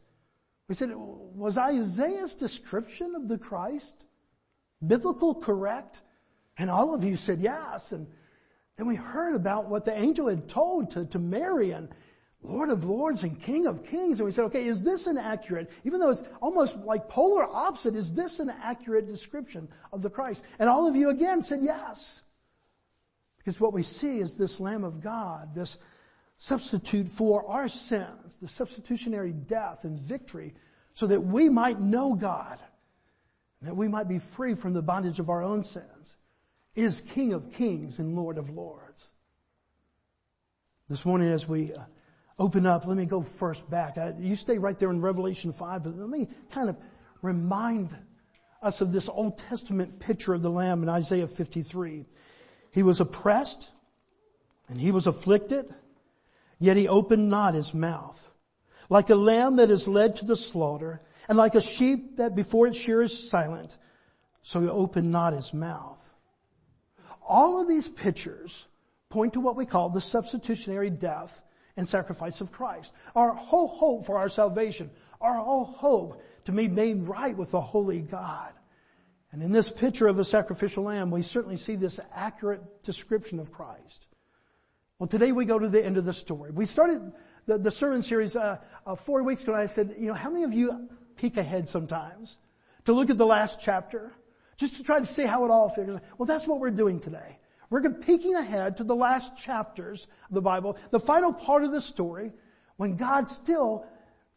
We 0.68 0.74
said, 0.74 0.90
was 0.96 1.56
Isaiah's 1.56 2.34
description 2.34 3.14
of 3.14 3.28
the 3.28 3.38
Christ 3.38 4.06
biblical 4.86 5.36
correct? 5.36 6.02
And 6.58 6.72
all 6.72 6.96
of 6.96 7.04
you 7.04 7.16
said 7.16 7.42
yes. 7.42 7.92
And 7.92 8.08
then 8.76 8.88
we 8.88 8.96
heard 8.96 9.36
about 9.36 9.70
what 9.70 9.86
the 9.86 9.96
angel 9.96 10.28
had 10.28 10.50
told 10.50 10.92
to, 10.92 11.06
to 11.06 11.20
Mary 11.20 11.70
and 11.72 11.90
Lord 12.48 12.70
of 12.70 12.84
Lords 12.84 13.24
and 13.24 13.40
King 13.40 13.66
of 13.66 13.86
Kings. 13.86 14.20
And 14.20 14.26
we 14.26 14.32
said, 14.32 14.46
okay, 14.46 14.66
is 14.66 14.84
this 14.84 15.08
an 15.08 15.18
accurate, 15.18 15.72
even 15.84 16.00
though 16.00 16.10
it's 16.10 16.24
almost 16.42 16.78
like 16.78 17.10
polar 17.10 17.44
opposite, 17.44 17.96
is 17.96 18.14
this 18.14 18.40
an 18.40 18.50
accurate 18.50 19.08
description 19.08 19.68
of 19.92 20.02
the 20.02 20.10
Christ? 20.10 20.44
And 20.60 20.70
all 20.70 20.88
of 20.88 20.96
you 20.96 21.10
again 21.10 21.44
said 21.44 21.60
yes. 21.62 22.22
Because 23.38 23.60
what 23.60 23.74
we 23.74 23.84
see 23.84 24.20
is 24.20 24.38
this 24.38 24.60
Lamb 24.60 24.84
of 24.84 25.02
God, 25.02 25.54
this 25.54 25.78
substitute 26.38 27.08
for 27.08 27.48
our 27.48 27.70
sins, 27.70 28.38
the 28.42 28.48
substitutionary 28.48 29.32
death 29.34 29.84
and 29.84 29.98
victory, 29.98 30.54
so 30.94 31.08
that 31.08 31.22
we 31.22 31.50
might 31.50 31.80
know 31.80 32.16
God, 32.16 32.58
that 33.62 33.76
we 33.76 33.88
might 33.88 34.08
be 34.08 34.20
free 34.20 34.56
from 34.56 34.74
the 34.74 34.82
bondage 34.82 35.20
of 35.20 35.30
our 35.30 35.44
own 35.44 35.64
sins, 35.64 36.18
is 36.76 37.02
King 37.02 37.34
of 37.34 37.54
Kings 37.54 38.00
and 38.00 38.16
Lord 38.16 38.38
of 38.38 38.50
Lords. 38.50 39.12
This 40.90 41.06
morning 41.06 41.30
as 41.30 41.48
we 41.48 41.74
uh, 41.74 41.82
open 42.38 42.66
up, 42.66 42.86
let 42.86 42.98
me 42.98 43.06
go 43.06 43.22
first 43.22 43.70
back. 43.70 43.98
I, 43.98 44.14
you 44.18 44.36
stay 44.36 44.58
right 44.58 44.78
there 44.78 44.90
in 44.90 45.02
Revelation 45.02 45.54
5, 45.54 45.84
but 45.84 45.96
let 45.96 46.10
me 46.10 46.28
kind 46.52 46.70
of 46.70 46.78
remind 47.22 47.96
us 48.62 48.82
of 48.82 48.92
this 48.92 49.10
Old 49.10 49.38
Testament 49.38 50.00
picture 50.00 50.34
of 50.34 50.42
the 50.42 50.50
Lamb 50.50 50.84
in 50.84 50.90
Isaiah 50.90 51.28
53. 51.28 52.06
He 52.72 52.84
was 52.84 53.00
oppressed 53.00 53.72
and 54.68 54.80
he 54.80 54.92
was 54.92 55.08
afflicted, 55.08 55.74
yet 56.60 56.78
he 56.78 56.88
opened 56.88 57.30
not 57.30 57.54
his 57.54 57.74
mouth. 57.74 58.22
Like 58.90 59.10
a 59.10 59.16
lamb 59.16 59.58
that 59.58 59.72
is 59.72 59.88
led 59.88 60.18
to 60.18 60.26
the 60.26 60.36
slaughter, 60.36 61.02
and 61.28 61.38
like 61.38 61.56
a 61.56 61.62
sheep 61.62 62.18
that 62.18 62.36
before 62.36 62.68
its 62.68 62.78
shear 62.78 63.02
is 63.02 63.30
silent, 63.30 63.78
so 64.44 64.62
he 64.62 64.68
opened 64.68 65.12
not 65.12 65.34
his 65.34 65.54
mouth. 65.54 66.14
All 67.28 67.62
of 67.62 67.68
these 67.68 67.88
pictures 67.88 68.68
point 69.10 69.34
to 69.34 69.40
what 69.40 69.56
we 69.56 69.66
call 69.66 69.90
the 69.90 70.02
substitutionary 70.02 70.92
death 70.92 71.45
and 71.78 71.88
sacrifice 71.88 72.42
of 72.42 72.52
Christ. 72.52 72.94
Our 73.16 73.34
whole 73.34 73.68
hope 73.68 74.06
for 74.06 74.18
our 74.18 74.30
salvation, 74.30 74.90
our 75.22 75.36
whole 75.36 75.66
hope 75.66 76.22
to 76.46 76.52
be 76.52 76.68
made 76.68 77.08
right 77.08 77.36
with 77.36 77.52
the 77.52 77.62
holy 77.62 78.02
God. 78.02 78.54
And 79.32 79.44
in 79.44 79.52
this 79.52 79.70
picture 79.70 80.08
of 80.08 80.18
a 80.18 80.24
sacrificial 80.24 80.86
lamb, 80.86 81.12
we 81.12 81.22
certainly 81.22 81.58
see 81.58 81.76
this 81.76 82.00
accurate 82.14 82.84
description 82.84 83.40
of 83.40 83.52
Christ. 83.52 84.08
Well, 84.98 85.08
today 85.08 85.34
we 85.34 85.44
go 85.44 85.60
to 85.60 85.68
the 85.68 85.84
end 85.84 85.98
of 85.98 86.06
the 86.06 86.14
story. 86.14 86.52
We 86.52 86.66
started 86.66 87.12
the, 87.46 87.58
the 87.58 87.72
sermon 87.72 88.02
series 88.02 88.36
uh, 88.38 88.60
uh, 88.86 88.96
four 88.96 89.24
weeks 89.24 89.44
ago, 89.44 89.52
and 89.52 89.62
I 89.62 89.66
said, 89.66 89.96
you 89.98 90.08
know, 90.08 90.14
how 90.14 90.30
many 90.30 90.46
of 90.46 90.54
you 90.54 90.88
peek 91.18 91.36
ahead 91.36 91.68
sometimes 91.68 92.38
to 92.86 92.94
look 92.94 93.10
at 93.10 93.18
the 93.18 93.26
last 93.26 93.60
chapter, 93.60 94.14
just 94.56 94.78
to 94.78 94.84
try 94.84 95.00
to 95.00 95.06
see 95.06 95.24
how 95.24 95.44
it 95.44 95.52
all 95.52 95.70
figures? 95.70 95.98
out? 95.98 96.04
Well, 96.18 96.28
that's 96.28 96.48
what 96.48 96.62
we're 96.62 96.72
doing 96.72 97.02
today. 97.02 97.40
We're 97.76 97.90
peeking 97.90 98.36
ahead 98.36 98.78
to 98.78 98.86
the 98.86 98.96
last 98.96 99.36
chapters 99.36 100.08
of 100.30 100.36
the 100.36 100.42
Bible, 100.42 100.78
the 100.92 101.00
final 101.00 101.34
part 101.34 101.66
of 101.66 101.74
the 101.74 101.82
story, 101.82 102.32
when 102.78 102.96
God 102.96 103.28
still 103.28 103.86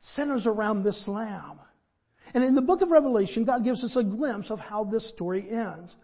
centers 0.01 0.49
around 0.49 0.83
this 0.83 1.07
lamb. 1.07 1.61
And 2.35 2.43
in 2.43 2.57
the 2.57 2.63
book 2.63 2.83
of 2.83 2.91
Revelation, 2.91 3.45
God 3.45 3.63
gives 3.63 3.85
us 3.85 3.95
a 3.95 4.03
glimpse 4.03 4.51
of 4.51 4.59
how 4.59 4.83
this 4.83 5.07
story 5.07 5.49
ends. 5.49 5.97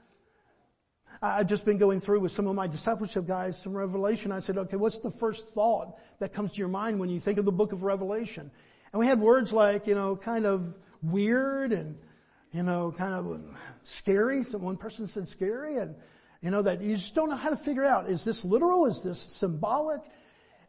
I've 1.20 1.48
just 1.48 1.64
been 1.64 1.76
going 1.76 1.98
through 1.98 2.20
with 2.20 2.30
some 2.30 2.46
of 2.46 2.54
my 2.54 2.68
discipleship 2.68 3.26
guys 3.26 3.60
some 3.60 3.76
Revelation. 3.76 4.30
I 4.30 4.38
said, 4.38 4.56
okay, 4.56 4.76
what's 4.76 4.98
the 4.98 5.10
first 5.10 5.48
thought 5.48 5.98
that 6.20 6.32
comes 6.32 6.52
to 6.52 6.58
your 6.58 6.68
mind 6.68 7.00
when 7.00 7.08
you 7.08 7.18
think 7.18 7.38
of 7.38 7.46
the 7.46 7.50
book 7.50 7.72
of 7.72 7.82
Revelation? 7.82 8.48
And 8.92 9.00
we 9.00 9.08
had 9.08 9.18
words 9.18 9.52
like, 9.52 9.88
you 9.88 9.96
know, 9.96 10.14
kind 10.14 10.46
of 10.46 10.78
weird 11.02 11.72
and, 11.72 11.98
you 12.52 12.62
know, 12.62 12.94
kind 12.96 13.12
of 13.12 13.44
scary. 13.82 14.44
So 14.44 14.58
one 14.58 14.76
person 14.76 15.08
said 15.08 15.26
scary 15.26 15.78
and, 15.78 15.96
you 16.44 16.50
know, 16.50 16.60
that 16.60 16.82
you 16.82 16.94
just 16.94 17.14
don't 17.14 17.30
know 17.30 17.36
how 17.36 17.48
to 17.48 17.56
figure 17.56 17.86
out, 17.86 18.10
is 18.10 18.22
this 18.22 18.44
literal? 18.44 18.84
Is 18.84 19.00
this 19.00 19.18
symbolic? 19.18 20.02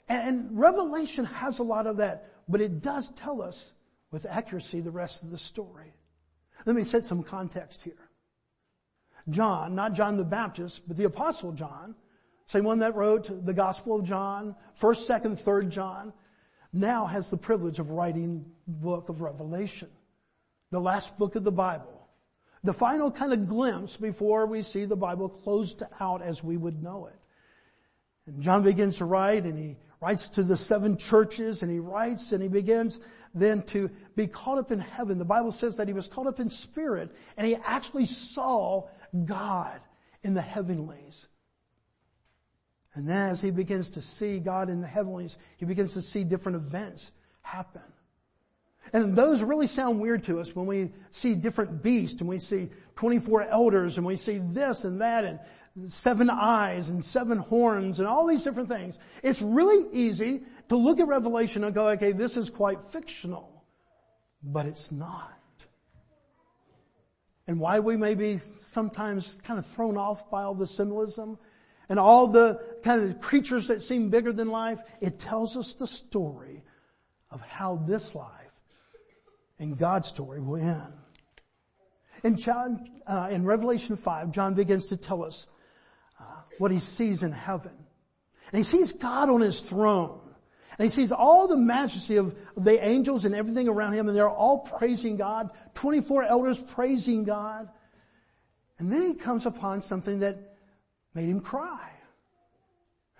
And, 0.07 0.29
and 0.29 0.57
Revelation 0.57 1.25
has 1.25 1.59
a 1.59 1.63
lot 1.63 1.85
of 1.85 1.97
that, 1.97 2.31
but 2.47 2.61
it 2.61 2.81
does 2.81 3.11
tell 3.11 3.41
us 3.41 3.73
with 4.09 4.25
accuracy 4.25 4.79
the 4.79 4.89
rest 4.89 5.21
of 5.23 5.31
the 5.31 5.37
story. 5.37 5.93
Let 6.65 6.77
me 6.77 6.83
set 6.85 7.03
some 7.03 7.23
context 7.23 7.81
here. 7.81 8.09
John, 9.27 9.75
not 9.75 9.91
John 9.91 10.15
the 10.15 10.23
Baptist, 10.23 10.87
but 10.87 10.95
the 10.95 11.03
apostle 11.03 11.51
John, 11.51 11.93
same 12.47 12.63
one 12.63 12.79
that 12.79 12.95
wrote 12.95 13.45
the 13.45 13.53
Gospel 13.53 13.97
of 13.97 14.05
John, 14.05 14.55
1st, 14.79 15.23
2nd, 15.23 15.43
3rd 15.43 15.69
John, 15.71 16.13
now 16.71 17.05
has 17.05 17.29
the 17.29 17.37
privilege 17.37 17.79
of 17.79 17.91
writing 17.91 18.45
the 18.65 18.73
book 18.75 19.09
of 19.09 19.21
Revelation, 19.21 19.89
the 20.71 20.79
last 20.79 21.17
book 21.17 21.35
of 21.35 21.43
the 21.43 21.51
Bible. 21.51 21.94
The 22.65 22.73
final 22.73 23.11
kind 23.11 23.31
of 23.31 23.47
glimpse 23.47 23.95
before 23.95 24.47
we 24.47 24.63
see 24.63 24.85
the 24.85 24.95
Bible 24.95 25.29
closed 25.29 25.83
out 25.99 26.23
as 26.23 26.43
we 26.43 26.57
would 26.57 26.81
know 26.81 27.05
it. 27.05 27.19
And 28.25 28.41
John 28.41 28.63
begins 28.63 28.97
to 28.97 29.05
write 29.05 29.43
and 29.43 29.55
he 29.55 29.77
writes 30.01 30.29
to 30.29 30.41
the 30.41 30.57
seven 30.57 30.97
churches 30.97 31.61
and 31.61 31.71
he 31.71 31.77
writes 31.77 32.31
and 32.31 32.41
he 32.41 32.49
begins 32.49 32.99
then 33.35 33.61
to 33.63 33.91
be 34.15 34.25
caught 34.25 34.57
up 34.57 34.71
in 34.71 34.79
heaven. 34.79 35.19
The 35.19 35.25
Bible 35.25 35.51
says 35.51 35.77
that 35.77 35.87
he 35.87 35.93
was 35.93 36.07
caught 36.07 36.25
up 36.25 36.39
in 36.39 36.49
spirit 36.49 37.15
and 37.37 37.45
he 37.45 37.55
actually 37.55 38.05
saw 38.05 38.87
God 39.25 39.79
in 40.23 40.33
the 40.33 40.41
heavenlies. 40.41 41.27
And 42.95 43.07
then 43.07 43.29
as 43.29 43.41
he 43.41 43.51
begins 43.51 43.91
to 43.91 44.01
see 44.01 44.39
God 44.39 44.69
in 44.69 44.81
the 44.81 44.87
heavenlies, 44.87 45.37
he 45.57 45.65
begins 45.65 45.93
to 45.93 46.01
see 46.01 46.23
different 46.23 46.55
events 46.55 47.11
happen. 47.41 47.83
And 48.93 49.15
those 49.15 49.43
really 49.43 49.67
sound 49.67 49.99
weird 49.99 50.23
to 50.23 50.39
us 50.39 50.55
when 50.55 50.65
we 50.65 50.91
see 51.09 51.35
different 51.35 51.83
beasts 51.83 52.21
and 52.21 52.29
we 52.29 52.39
see 52.39 52.69
24 52.95 53.43
elders 53.43 53.97
and 53.97 54.05
we 54.05 54.15
see 54.15 54.37
this 54.37 54.83
and 54.83 55.01
that 55.01 55.25
and 55.25 55.39
seven 55.91 56.29
eyes 56.29 56.89
and 56.89 57.03
seven 57.03 57.37
horns 57.37 57.99
and 57.99 58.07
all 58.07 58.27
these 58.27 58.43
different 58.43 58.69
things. 58.69 58.97
It's 59.23 59.41
really 59.41 59.89
easy 59.91 60.43
to 60.69 60.77
look 60.77 60.99
at 60.99 61.07
Revelation 61.07 61.63
and 61.63 61.73
go, 61.73 61.89
okay, 61.89 62.11
this 62.11 62.37
is 62.37 62.49
quite 62.49 62.81
fictional. 62.81 63.63
But 64.41 64.65
it's 64.67 64.91
not. 64.91 65.33
and 67.47 67.59
why 67.59 67.79
we 67.79 67.95
may 67.95 68.15
be 68.15 68.37
sometimes 68.37 69.39
kind 69.43 69.59
of 69.59 69.65
thrown 69.65 69.97
off 69.97 70.29
by 70.29 70.43
all 70.43 70.55
the 70.55 70.67
symbolism 70.67 71.37
and 71.89 71.99
all 71.99 72.27
the 72.27 72.59
kind 72.83 73.09
of 73.09 73.19
creatures 73.19 73.67
that 73.67 73.81
seem 73.81 74.09
bigger 74.09 74.33
than 74.33 74.49
life, 74.49 74.79
it 75.01 75.19
tells 75.19 75.55
us 75.55 75.75
the 75.75 75.85
story 75.85 76.63
of 77.29 77.41
how 77.41 77.75
this 77.87 78.15
life 78.15 78.44
and 79.59 79.77
God's 79.77 80.07
story 80.07 80.41
will 80.41 80.57
end. 80.57 80.93
In 82.23 82.35
John, 82.37 82.85
uh, 83.05 83.29
in 83.31 83.45
Revelation 83.45 83.95
5, 83.95 84.31
John 84.31 84.53
begins 84.53 84.87
to 84.87 84.97
tell 84.97 85.23
us 85.23 85.47
uh, 86.19 86.23
what 86.57 86.71
he 86.71 86.79
sees 86.79 87.23
in 87.23 87.31
heaven. 87.31 87.73
And 88.51 88.57
he 88.57 88.63
sees 88.63 88.93
God 88.93 89.29
on 89.29 89.41
his 89.41 89.59
throne. 89.59 90.21
And 90.77 90.85
he 90.85 90.89
sees 90.89 91.11
all 91.11 91.47
the 91.47 91.57
majesty 91.57 92.17
of 92.17 92.35
the 92.57 92.83
angels 92.85 93.25
and 93.25 93.33
everything 93.33 93.69
around 93.69 93.93
him 93.93 94.07
and 94.07 94.17
they're 94.17 94.29
all 94.29 94.59
praising 94.59 95.15
God. 95.17 95.49
24 95.73 96.23
elders 96.23 96.59
praising 96.59 97.23
God. 97.23 97.69
And 98.77 98.91
then 98.91 99.03
he 99.03 99.13
comes 99.13 99.45
upon 99.45 99.81
something 99.81 100.19
that 100.19 100.57
made 101.13 101.29
him 101.29 101.39
cry. 101.39 101.91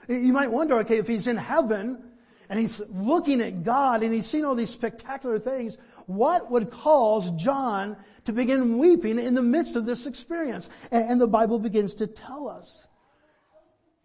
You 0.08 0.34
might 0.34 0.52
wonder, 0.52 0.80
okay, 0.80 0.98
if 0.98 1.08
he's 1.08 1.28
in 1.28 1.38
heaven 1.38 2.04
and 2.50 2.60
he's 2.60 2.82
looking 2.90 3.42
at 3.42 3.64
God 3.64 4.04
and 4.04 4.14
he's 4.14 4.28
seen 4.28 4.46
all 4.46 4.56
these 4.56 4.70
spectacular 4.70 5.40
things, 5.40 5.78
what 6.08 6.52
would 6.52 6.70
cause 6.70 7.32
John 7.32 7.98
to 8.26 8.34
begin 8.34 8.78
weeping 8.78 9.20
in 9.20 9.34
the 9.34 9.42
midst 9.42 9.76
of 9.76 9.86
this 9.86 10.06
experience? 10.06 10.70
And, 10.92 11.20
the 11.20 11.28
Bible 11.28 11.60
begins 11.60 11.96
to 11.96 12.08
tell 12.08 12.48
us. 12.48 12.86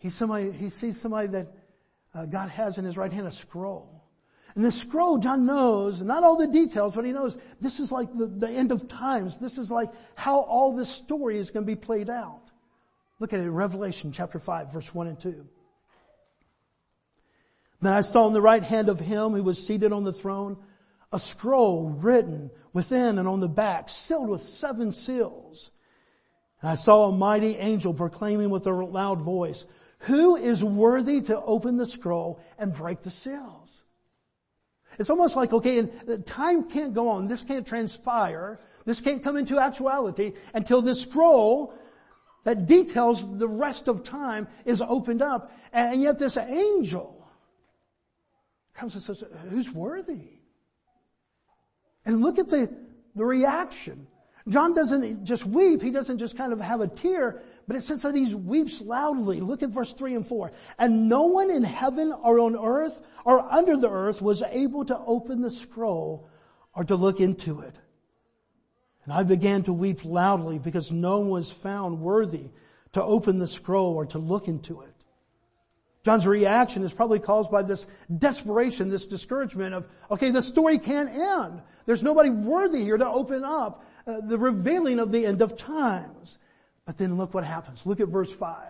Somebody, 0.09 0.51
he 0.53 0.71
sees 0.71 0.99
somebody 0.99 1.29
that 1.29 1.49
uh, 2.15 2.27
God 2.27 2.49
has 2.49 2.79
in 2.79 2.85
his 2.85 2.97
right 2.97 3.13
hand 3.13 3.27
a 3.27 3.31
scroll. 3.31 4.05
And 4.55 4.65
this 4.65 4.81
scroll, 4.81 5.19
John 5.19 5.47
knows, 5.47 6.03
not 6.03 6.25
all 6.25 6.37
the 6.37 6.47
details, 6.47 6.95
but 6.95 7.05
he 7.05 7.13
knows 7.13 7.39
this 7.61 7.79
is 7.79 7.93
like 7.93 8.13
the, 8.15 8.27
the 8.27 8.49
end 8.49 8.73
of 8.73 8.89
times. 8.89 9.39
This 9.39 9.59
is 9.59 9.71
like 9.71 9.91
how 10.15 10.41
all 10.41 10.75
this 10.75 10.89
story 10.89 11.37
is 11.37 11.51
going 11.51 11.65
to 11.65 11.71
be 11.71 11.77
played 11.77 12.11
out. 12.11 12.43
Look 13.21 13.33
at 13.33 13.41
it 13.41 13.45
in 13.45 13.55
Revelation 13.55 14.13
chapter 14.13 14.39
5 14.39 14.73
verse 14.73 14.93
1 14.95 15.07
and 15.07 15.21
2. 15.21 15.47
Then 17.83 17.93
I 17.93 18.01
saw 18.01 18.27
in 18.27 18.33
the 18.33 18.43
right 18.43 18.63
hand 18.63 18.89
of 18.89 18.99
him 18.99 19.33
who 19.33 19.43
was 19.43 19.65
seated 19.65 19.93
on 19.93 20.05
the 20.05 20.13
throne 20.13 20.59
a 21.13 21.19
scroll 21.19 21.91
written 21.91 22.51
within 22.73 23.19
and 23.19 23.27
on 23.27 23.41
the 23.41 23.49
back, 23.49 23.89
sealed 23.89 24.29
with 24.29 24.43
seven 24.43 24.93
seals. 24.93 25.71
And 26.61 26.71
I 26.71 26.75
saw 26.75 27.09
a 27.09 27.13
mighty 27.13 27.57
angel 27.57 27.95
proclaiming 27.95 28.51
with 28.51 28.67
a 28.67 28.73
loud 28.73 29.21
voice, 29.21 29.65
who 30.01 30.37
is 30.37 30.65
worthy 30.65 31.21
to 31.23 31.41
open 31.41 31.77
the 31.77 31.87
scroll 31.87 32.41
and 32.59 32.73
break 32.73 33.03
the 33.03 33.11
seals? 33.11 33.83
It's 34.99 35.11
almost 35.11 35.37
like, 35.37 35.53
okay, 35.53 35.81
uh, 35.81 36.17
time 36.25 36.69
can't 36.69 36.95
go 36.95 37.09
on. 37.09 37.29
This 37.29 37.43
can't 37.43 37.67
transpire. 37.67 38.61
This 38.85 39.01
can't 39.01 39.23
come 39.23 39.37
into 39.37 39.59
actuality 39.59 40.33
until 40.55 40.83
this 40.83 41.03
scroll 41.03 41.75
that 42.45 42.67
details 42.67 43.39
the 43.39 43.49
rest 43.49 43.89
of 43.89 44.03
time 44.03 44.49
is 44.65 44.81
opened 44.81 45.23
up. 45.23 45.53
And 45.73 46.03
yet 46.03 46.19
this 46.19 46.37
angel 46.37 47.29
comes 48.75 48.95
and 48.95 49.03
says, 49.03 49.23
who's 49.51 49.71
worthy? 49.71 50.40
And 52.05 52.21
look 52.21 52.39
at 52.39 52.49
the, 52.49 52.75
the 53.15 53.25
reaction. 53.25 54.07
John 54.49 54.75
doesn't 54.75 55.25
just 55.25 55.45
weep, 55.45 55.83
he 55.83 55.91
doesn't 55.91 56.19
just 56.19 56.37
kind 56.37 56.53
of 56.53 56.61
have 56.61 56.81
a 56.81 56.89
tear, 56.89 57.43
but 57.69 57.77
it 57.77 57.83
says 57.83 58.03
that 58.03 58.15
he 58.15 58.35
weeps 58.35 58.81
loudly. 58.81 59.41
Look 59.41 59.63
at 59.63 59.71
verse 59.71 59.93
3 59.93 60.15
and 60.15 60.27
4. 60.27 60.51
And 60.79 61.09
no 61.09 61.27
one 61.27 61.51
in 61.51 61.63
heaven 61.63 62.13
or 62.13 62.41
on 62.41 62.57
earth 62.57 63.01
or 63.25 63.41
under 63.41 63.77
the 63.77 63.91
earth 63.91 64.21
was 64.21 64.43
able 64.43 64.85
to 64.87 64.99
open 64.99 65.43
the 65.43 65.51
scroll 65.51 66.29
or 66.75 66.85
to 66.85 66.97
look 66.97 67.21
into 67.21 67.61
it. 67.61 67.77
And 69.05 69.13
I 69.13 69.23
began 69.23 69.63
to 69.65 69.73
weep 69.73 70.05
loudly 70.05 70.59
because 70.59 70.91
no 70.91 71.19
one 71.19 71.29
was 71.29 71.51
found 71.51 72.01
worthy 72.01 72.51
to 72.93 73.03
open 73.03 73.39
the 73.39 73.47
scroll 73.47 73.95
or 73.95 74.07
to 74.07 74.19
look 74.19 74.49
into 74.49 74.81
it. 74.81 74.95
John's 76.03 76.27
reaction 76.27 76.83
is 76.83 76.93
probably 76.93 77.19
caused 77.19 77.51
by 77.51 77.63
this 77.63 77.87
desperation, 78.19 78.89
this 78.89 79.07
discouragement 79.07 79.75
of, 79.75 79.87
okay, 80.11 80.31
the 80.31 80.41
story 80.41 80.79
can't 80.79 81.11
end. 81.11 81.61
There's 81.85 82.03
nobody 82.03 82.31
worthy 82.31 82.83
here 82.83 82.97
to 82.97 83.09
open 83.09 83.45
up 83.45 83.85
uh, 84.07 84.21
the 84.23 84.39
revealing 84.39 84.99
of 84.99 85.13
the 85.13 85.27
end 85.27 85.43
of 85.43 85.57
times. 85.57 86.39
But 86.87 86.97
then 86.97 87.17
look 87.17 87.35
what 87.35 87.45
happens. 87.45 87.85
Look 87.85 88.01
at 88.01 88.09
verse 88.09 88.33
5. 88.33 88.69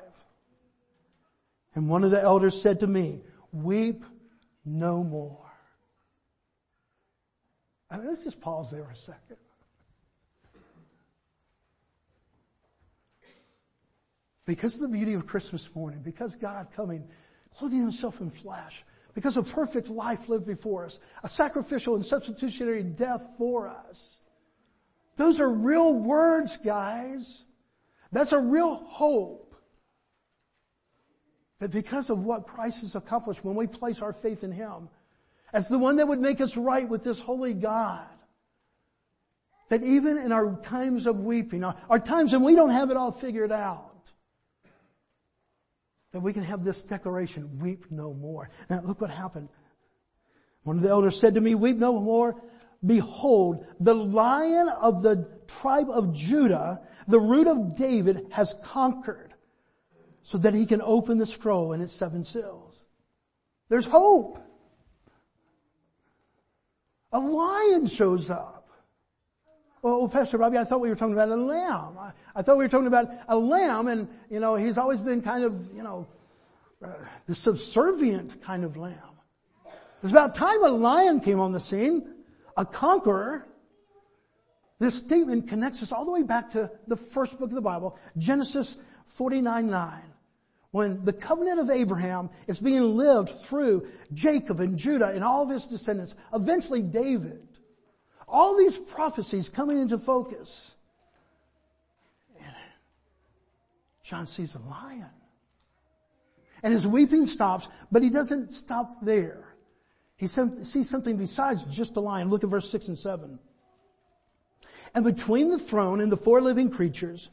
And 1.75 1.89
one 1.89 2.03
of 2.03 2.11
the 2.11 2.21
elders 2.21 2.61
said 2.61 2.81
to 2.81 2.87
me, 2.87 3.23
weep 3.53 4.05
no 4.65 5.05
more. 5.05 5.39
I 7.91 7.99
mean, 7.99 8.09
let's 8.09 8.25
just 8.25 8.41
pause 8.41 8.71
there 8.71 8.89
a 8.91 8.97
second. 8.97 9.37
Because 14.51 14.75
of 14.75 14.81
the 14.81 14.89
beauty 14.89 15.15
of 15.15 15.29
Christmas 15.29 15.73
morning, 15.77 16.01
because 16.03 16.35
God 16.35 16.67
coming, 16.75 17.07
clothing 17.57 17.79
himself 17.79 18.21
in 18.21 18.31
flesh, 18.31 18.85
because 19.15 19.37
a 19.37 19.45
perfect 19.45 19.89
life 19.89 20.29
lived 20.29 20.45
before 20.45 20.85
us, 20.85 20.99
a 21.23 21.29
sacrificial 21.29 21.95
and 21.95 22.05
substitutionary 22.05 22.83
death 22.83 23.37
for 23.39 23.69
us. 23.69 24.19
Those 25.15 25.39
are 25.39 25.49
real 25.49 25.95
words, 25.95 26.57
guys. 26.57 27.45
That's 28.11 28.33
a 28.33 28.41
real 28.41 28.75
hope. 28.75 29.55
That 31.61 31.71
because 31.71 32.11
of 32.11 32.25
what 32.25 32.49
Christ 32.49 32.81
has 32.81 32.97
accomplished 32.97 33.45
when 33.45 33.55
we 33.55 33.69
place 33.69 34.03
our 34.03 34.13
faith 34.13 34.43
in 34.43 34.51
Him, 34.51 34.89
as 35.53 35.69
the 35.69 35.79
one 35.79 35.99
that 35.99 36.09
would 36.09 36.19
make 36.19 36.41
us 36.41 36.57
right 36.57 36.89
with 36.89 37.05
this 37.05 37.21
holy 37.21 37.55
God, 37.55 38.09
that 39.69 39.85
even 39.85 40.19
in 40.19 40.33
our 40.33 40.57
times 40.61 41.07
of 41.07 41.23
weeping, 41.23 41.63
our 41.63 42.01
times 42.01 42.33
when 42.33 42.43
we 42.43 42.57
don't 42.57 42.71
have 42.71 42.91
it 42.91 42.97
all 42.97 43.13
figured 43.13 43.53
out, 43.53 43.90
that 46.13 46.21
we 46.21 46.33
can 46.33 46.43
have 46.43 46.65
this 46.65 46.83
declaration, 46.83 47.59
weep 47.61 47.87
no 47.91 48.13
more. 48.13 48.51
Now 48.69 48.81
look 48.83 49.01
what 49.01 49.11
happened. 49.11 49.49
One 50.65 50.77
of 50.77 50.83
the 50.83 50.91
elders 50.91 51.19
said 51.19 51.35
to 51.35 51.41
me, 51.41 51.55
weep 51.55 51.77
no 51.77 52.01
more. 52.01 52.43
Behold, 52.85 53.67
the 53.79 53.95
lion 53.95 54.69
of 54.69 55.03
the 55.03 55.29
tribe 55.47 55.89
of 55.91 56.13
Judah, 56.15 56.81
the 57.07 57.21
root 57.21 57.47
of 57.47 57.77
David 57.77 58.27
has 58.31 58.55
conquered 58.63 59.35
so 60.23 60.39
that 60.39 60.55
he 60.55 60.67
can 60.67 60.83
open 60.83 61.19
the 61.19 61.27
scroll 61.27 61.73
and 61.73 61.83
its 61.83 61.93
seven 61.93 62.25
seals. 62.25 62.85
There's 63.69 63.87
hope. 63.87 64.39
A 67.13 67.19
lion 67.19 67.87
shows 67.87 68.31
up. 68.31 68.60
Well, 69.83 70.09
Pastor 70.09 70.37
Robbie, 70.37 70.59
I 70.59 70.65
thought 70.65 70.81
we 70.81 70.91
were 70.91 70.95
talking 70.95 71.15
about 71.15 71.31
a 71.31 71.37
lamb. 71.37 71.97
I, 71.99 72.13
I, 72.37 72.43
thought 72.43 72.59
we 72.59 72.65
were 72.65 72.69
talking 72.69 72.87
about 72.87 73.11
a 73.29 73.37
lamb 73.37 73.87
and, 73.89 74.09
you 74.29 74.39
know, 74.39 74.55
he's 74.55 74.77
always 74.77 75.01
been 75.01 75.23
kind 75.23 75.43
of, 75.43 75.75
you 75.75 75.83
know, 75.83 76.07
uh, 76.85 76.93
the 77.27 77.35
subservient 77.35 78.43
kind 78.43 78.65
of 78.65 78.77
lamb. 78.77 78.99
It's 80.03 80.13
about 80.13 80.35
time 80.35 80.63
a 80.63 80.69
lion 80.69 81.21
came 81.21 81.41
on 81.41 81.53
the 81.53 81.61
scene, 81.61 82.15
a 82.57 82.67
conqueror. 82.67 83.47
This 84.79 84.97
statement 84.97 85.49
connects 85.49 85.83
us 85.83 85.93
all 85.93 86.05
the 86.05 86.11
way 86.11 86.23
back 86.23 86.51
to 86.51 86.71
the 86.87 86.97
first 86.97 87.39
book 87.39 87.49
of 87.49 87.55
the 87.55 87.63
Bible, 87.63 87.99
Genesis 88.19 88.77
49 89.07 89.71
9 89.71 90.03
when 90.73 91.05
the 91.05 91.13
covenant 91.13 91.59
of 91.59 91.69
Abraham 91.69 92.31
is 92.47 92.61
being 92.61 92.97
lived 92.97 93.31
through 93.31 93.89
Jacob 94.13 94.61
and 94.61 94.79
Judah 94.79 95.09
and 95.09 95.25
all 95.25 95.43
of 95.43 95.51
his 95.51 95.67
descendants, 95.67 96.15
eventually 96.33 96.81
David. 96.81 97.47
All 98.31 98.57
these 98.57 98.77
prophecies 98.77 99.49
coming 99.49 99.79
into 99.79 99.99
focus. 99.99 100.77
And 102.39 102.55
John 104.05 104.27
sees 104.27 104.55
a 104.55 104.61
lion. 104.61 105.11
And 106.63 106.73
his 106.73 106.87
weeping 106.87 107.27
stops, 107.27 107.69
but 107.91 108.03
he 108.03 108.11
doesn't 108.11 108.53
stop 108.53 109.03
there. 109.03 109.45
He 110.17 110.27
sees 110.27 110.89
something 110.89 111.17
besides 111.17 111.65
just 111.65 111.97
a 111.97 112.01
lion. 112.01 112.29
Look 112.29 112.45
at 112.45 112.51
verse 112.51 112.71
6 112.71 112.89
and 112.89 112.99
7. 112.99 113.41
And 114.95 115.05
between 115.05 115.49
the 115.49 115.59
throne 115.59 116.01
and 116.01 116.13
the 116.13 116.17
four 116.17 116.41
living 116.41 116.71
creatures, 116.71 117.31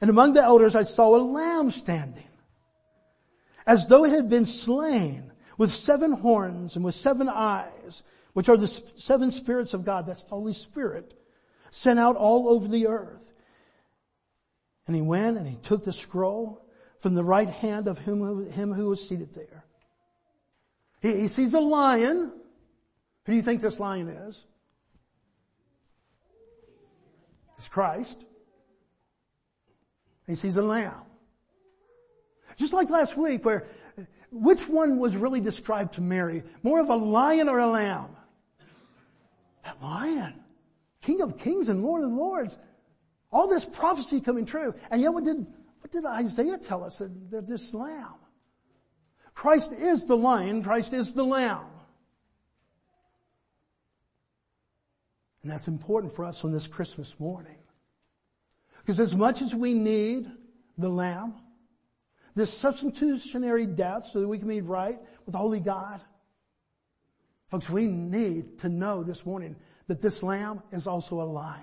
and 0.00 0.10
among 0.10 0.34
the 0.34 0.42
elders 0.42 0.76
I 0.76 0.82
saw 0.82 1.16
a 1.16 1.18
lamb 1.18 1.70
standing, 1.70 2.28
as 3.66 3.86
though 3.86 4.04
it 4.04 4.10
had 4.10 4.28
been 4.28 4.46
slain, 4.46 5.32
with 5.56 5.74
seven 5.74 6.12
horns 6.12 6.76
and 6.76 6.84
with 6.84 6.94
seven 6.94 7.28
eyes, 7.28 8.04
which 8.38 8.48
are 8.48 8.56
the 8.56 8.68
seven 8.94 9.32
spirits 9.32 9.74
of 9.74 9.84
God, 9.84 10.06
that's 10.06 10.22
the 10.22 10.30
Holy 10.30 10.52
Spirit, 10.52 11.12
sent 11.70 11.98
out 11.98 12.14
all 12.14 12.48
over 12.48 12.68
the 12.68 12.86
earth. 12.86 13.32
And 14.86 14.94
he 14.94 15.02
went 15.02 15.36
and 15.38 15.44
he 15.44 15.56
took 15.56 15.82
the 15.82 15.92
scroll 15.92 16.64
from 17.00 17.16
the 17.16 17.24
right 17.24 17.48
hand 17.48 17.88
of 17.88 17.98
him, 17.98 18.20
who 18.20 18.88
was 18.88 19.08
seated 19.08 19.34
there. 19.34 19.64
He, 21.02 21.22
he 21.22 21.26
sees 21.26 21.52
a 21.52 21.58
lion. 21.58 22.32
Who 23.26 23.32
do 23.32 23.34
you 23.34 23.42
think 23.42 23.60
this 23.60 23.80
lion 23.80 24.06
is? 24.06 24.44
It's 27.56 27.66
Christ. 27.66 28.24
He 30.28 30.36
sees 30.36 30.56
a 30.56 30.62
lamb. 30.62 31.02
Just 32.54 32.72
like 32.72 32.88
last 32.88 33.16
week 33.16 33.44
where 33.44 33.66
which 34.30 34.68
one 34.68 34.98
was 34.98 35.16
really 35.16 35.40
described 35.40 35.94
to 35.94 36.00
Mary? 36.02 36.44
More 36.62 36.78
of 36.78 36.88
a 36.88 36.94
lion 36.94 37.48
or 37.48 37.58
a 37.58 37.66
lamb? 37.66 38.14
That 39.68 39.82
lion. 39.82 40.32
King 41.02 41.20
of 41.20 41.36
kings 41.36 41.68
and 41.68 41.82
Lord 41.82 42.02
of 42.02 42.10
lords. 42.10 42.58
All 43.30 43.48
this 43.48 43.66
prophecy 43.66 44.18
coming 44.18 44.46
true. 44.46 44.74
And 44.90 45.02
yet 45.02 45.12
what 45.12 45.24
did, 45.24 45.36
what 45.80 45.92
did 45.92 46.06
Isaiah 46.06 46.56
tell 46.56 46.82
us? 46.82 46.98
That 46.98 47.46
this 47.46 47.74
lamb. 47.74 48.14
Christ 49.34 49.72
is 49.72 50.06
the 50.06 50.16
lion. 50.16 50.62
Christ 50.62 50.94
is 50.94 51.12
the 51.12 51.22
lamb. 51.22 51.66
And 55.42 55.52
that's 55.52 55.68
important 55.68 56.14
for 56.14 56.24
us 56.24 56.44
on 56.44 56.52
this 56.52 56.66
Christmas 56.66 57.20
morning. 57.20 57.58
Because 58.78 59.00
as 59.00 59.14
much 59.14 59.42
as 59.42 59.54
we 59.54 59.74
need 59.74 60.30
the 60.78 60.88
lamb, 60.88 61.34
this 62.34 62.56
substitutionary 62.56 63.66
death 63.66 64.08
so 64.12 64.20
that 64.22 64.28
we 64.28 64.38
can 64.38 64.48
be 64.48 64.62
right 64.62 64.98
with 65.26 65.32
the 65.32 65.38
holy 65.38 65.60
God, 65.60 66.00
folks, 67.48 67.68
we 67.68 67.86
need 67.86 68.58
to 68.60 68.68
know 68.68 69.02
this 69.02 69.26
morning 69.26 69.56
that 69.88 70.00
this 70.00 70.22
lamb 70.22 70.62
is 70.70 70.86
also 70.86 71.20
a 71.20 71.24
lion. 71.24 71.62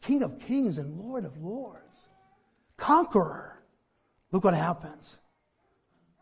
King 0.00 0.22
of 0.22 0.40
kings 0.40 0.78
and 0.78 0.98
Lord 0.98 1.24
of 1.24 1.36
lords. 1.38 2.08
Conqueror. 2.76 3.62
Look 4.32 4.44
what 4.44 4.54
happens. 4.54 5.20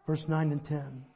Verse 0.06 0.28
9 0.28 0.50
and 0.52 0.64
10. 0.64 1.06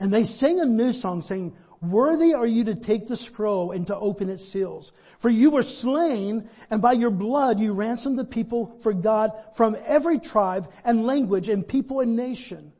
And 0.00 0.12
they 0.12 0.24
sing 0.24 0.60
a 0.60 0.64
new 0.64 0.92
song 0.92 1.20
saying, 1.22 1.56
Worthy 1.82 2.32
are 2.32 2.46
you 2.46 2.64
to 2.64 2.76
take 2.76 3.08
the 3.08 3.16
scroll 3.16 3.72
and 3.72 3.86
to 3.88 3.96
open 3.96 4.30
its 4.30 4.46
seals. 4.46 4.92
For 5.18 5.28
you 5.28 5.50
were 5.50 5.62
slain 5.62 6.48
and 6.70 6.80
by 6.80 6.92
your 6.92 7.10
blood 7.10 7.58
you 7.58 7.72
ransomed 7.72 8.18
the 8.18 8.24
people 8.24 8.78
for 8.82 8.92
God 8.92 9.32
from 9.56 9.76
every 9.84 10.20
tribe 10.20 10.70
and 10.84 11.04
language 11.04 11.48
and 11.48 11.66
people 11.66 11.98
and 11.98 12.14
nation. 12.14 12.72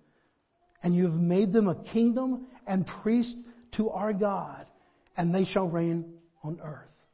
And 0.85 0.95
you 0.95 1.05
have 1.05 1.21
made 1.21 1.53
them 1.53 1.67
a 1.67 1.75
kingdom 1.75 2.47
and 2.67 2.87
priests 2.87 3.43
to 3.73 3.91
our 3.91 4.13
God 4.13 4.67
and 5.17 5.35
they 5.35 5.45
shall 5.45 5.69
reign 5.69 6.15
on 6.43 6.61
earth. 6.63 7.07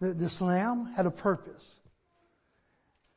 This 0.00 0.40
lamb 0.40 0.92
had 0.94 1.06
a 1.06 1.10
purpose. 1.10 1.80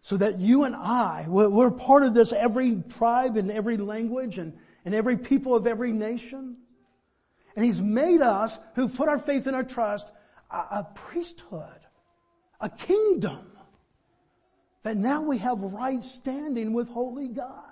So 0.01 0.17
that 0.17 0.39
you 0.39 0.63
and 0.63 0.75
I, 0.75 1.25
we're 1.27 1.71
part 1.71 2.03
of 2.03 2.13
this 2.13 2.31
every 2.31 2.81
tribe 2.97 3.35
and 3.37 3.51
every 3.51 3.77
language 3.77 4.37
and, 4.37 4.57
and 4.85 4.95
every 4.95 5.17
people 5.17 5.55
of 5.55 5.67
every 5.67 5.91
nation. 5.91 6.57
And 7.55 7.65
He's 7.65 7.81
made 7.81 8.21
us 8.21 8.57
who 8.75 8.87
put 8.87 9.09
our 9.09 9.19
faith 9.19 9.45
and 9.45 9.55
our 9.55 9.63
trust 9.63 10.11
a, 10.49 10.55
a 10.55 10.87
priesthood, 10.95 11.79
a 12.61 12.69
kingdom 12.69 13.51
that 14.83 14.97
now 14.97 15.21
we 15.21 15.37
have 15.39 15.61
right 15.61 16.01
standing 16.01 16.73
with 16.73 16.89
holy 16.89 17.27
God. 17.27 17.68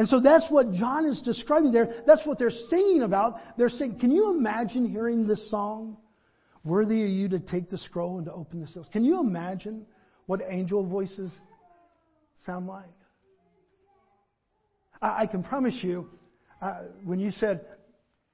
And 0.00 0.08
so 0.08 0.18
that's 0.18 0.50
what 0.50 0.72
John 0.72 1.04
is 1.04 1.20
describing 1.20 1.72
there. 1.72 1.84
That's 2.06 2.24
what 2.24 2.38
they're 2.38 2.48
singing 2.48 3.02
about. 3.02 3.58
They're 3.58 3.68
saying, 3.68 3.98
can 3.98 4.10
you 4.10 4.34
imagine 4.34 4.86
hearing 4.88 5.26
this 5.26 5.46
song? 5.46 5.98
Worthy 6.64 7.04
are 7.04 7.06
you 7.06 7.28
to 7.28 7.38
take 7.38 7.68
the 7.68 7.76
scroll 7.76 8.16
and 8.16 8.24
to 8.24 8.32
open 8.32 8.62
the 8.62 8.66
seals. 8.66 8.88
Can 8.88 9.04
you 9.04 9.20
imagine 9.20 9.84
what 10.24 10.40
angel 10.48 10.82
voices 10.84 11.38
sound 12.34 12.66
like? 12.66 12.88
I, 15.02 15.24
I 15.24 15.26
can 15.26 15.42
promise 15.42 15.84
you, 15.84 16.08
uh, 16.62 16.84
when 17.04 17.20
you 17.20 17.30
said, 17.30 17.66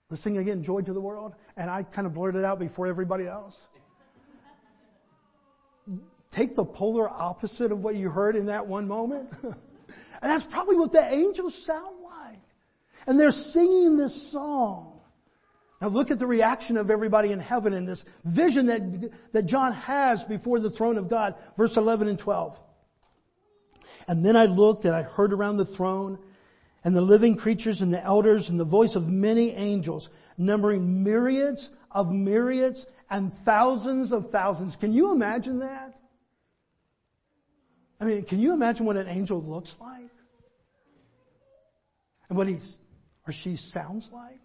let's 0.08 0.22
sing 0.22 0.38
again, 0.38 0.62
joy 0.62 0.82
to 0.82 0.92
the 0.92 1.00
world, 1.00 1.34
and 1.56 1.68
I 1.68 1.82
kind 1.82 2.06
of 2.06 2.14
blurted 2.14 2.42
it 2.42 2.44
out 2.44 2.60
before 2.60 2.86
everybody 2.86 3.26
else. 3.26 3.60
Take 6.30 6.54
the 6.54 6.64
polar 6.64 7.08
opposite 7.08 7.72
of 7.72 7.82
what 7.82 7.96
you 7.96 8.08
heard 8.08 8.36
in 8.36 8.46
that 8.46 8.68
one 8.68 8.86
moment. 8.86 9.32
and 10.22 10.30
that's 10.30 10.44
probably 10.44 10.76
what 10.76 10.92
the 10.92 11.04
angels 11.04 11.54
sound 11.54 11.96
like. 12.02 12.42
And 13.06 13.18
they're 13.20 13.30
singing 13.30 13.96
this 13.96 14.30
song. 14.30 15.00
Now 15.80 15.88
look 15.88 16.10
at 16.10 16.18
the 16.18 16.26
reaction 16.26 16.76
of 16.76 16.90
everybody 16.90 17.32
in 17.32 17.38
heaven 17.38 17.74
in 17.74 17.84
this 17.84 18.04
vision 18.24 18.66
that, 18.66 19.32
that 19.32 19.42
John 19.42 19.72
has 19.72 20.24
before 20.24 20.58
the 20.58 20.70
throne 20.70 20.96
of 20.96 21.08
God. 21.08 21.34
Verse 21.56 21.76
11 21.76 22.08
and 22.08 22.18
12. 22.18 22.58
And 24.08 24.24
then 24.24 24.36
I 24.36 24.46
looked 24.46 24.84
and 24.84 24.94
I 24.94 25.02
heard 25.02 25.32
around 25.32 25.58
the 25.58 25.66
throne 25.66 26.18
and 26.84 26.94
the 26.94 27.02
living 27.02 27.36
creatures 27.36 27.80
and 27.82 27.92
the 27.92 28.02
elders 28.02 28.48
and 28.48 28.58
the 28.58 28.64
voice 28.64 28.94
of 28.94 29.08
many 29.10 29.50
angels, 29.50 30.08
numbering 30.38 31.02
myriads 31.02 31.72
of 31.90 32.12
myriads 32.12 32.86
and 33.10 33.32
thousands 33.32 34.12
of 34.12 34.30
thousands. 34.30 34.76
Can 34.76 34.92
you 34.92 35.12
imagine 35.12 35.58
that? 35.58 36.00
I 38.00 38.04
mean, 38.04 38.22
can 38.24 38.38
you 38.38 38.52
imagine 38.52 38.86
what 38.86 38.96
an 38.96 39.08
angel 39.08 39.42
looks 39.42 39.76
like? 39.80 40.10
And 42.28 42.36
what 42.36 42.48
he 42.48 42.58
or 43.26 43.32
she 43.32 43.56
sounds 43.56 44.10
like? 44.12 44.40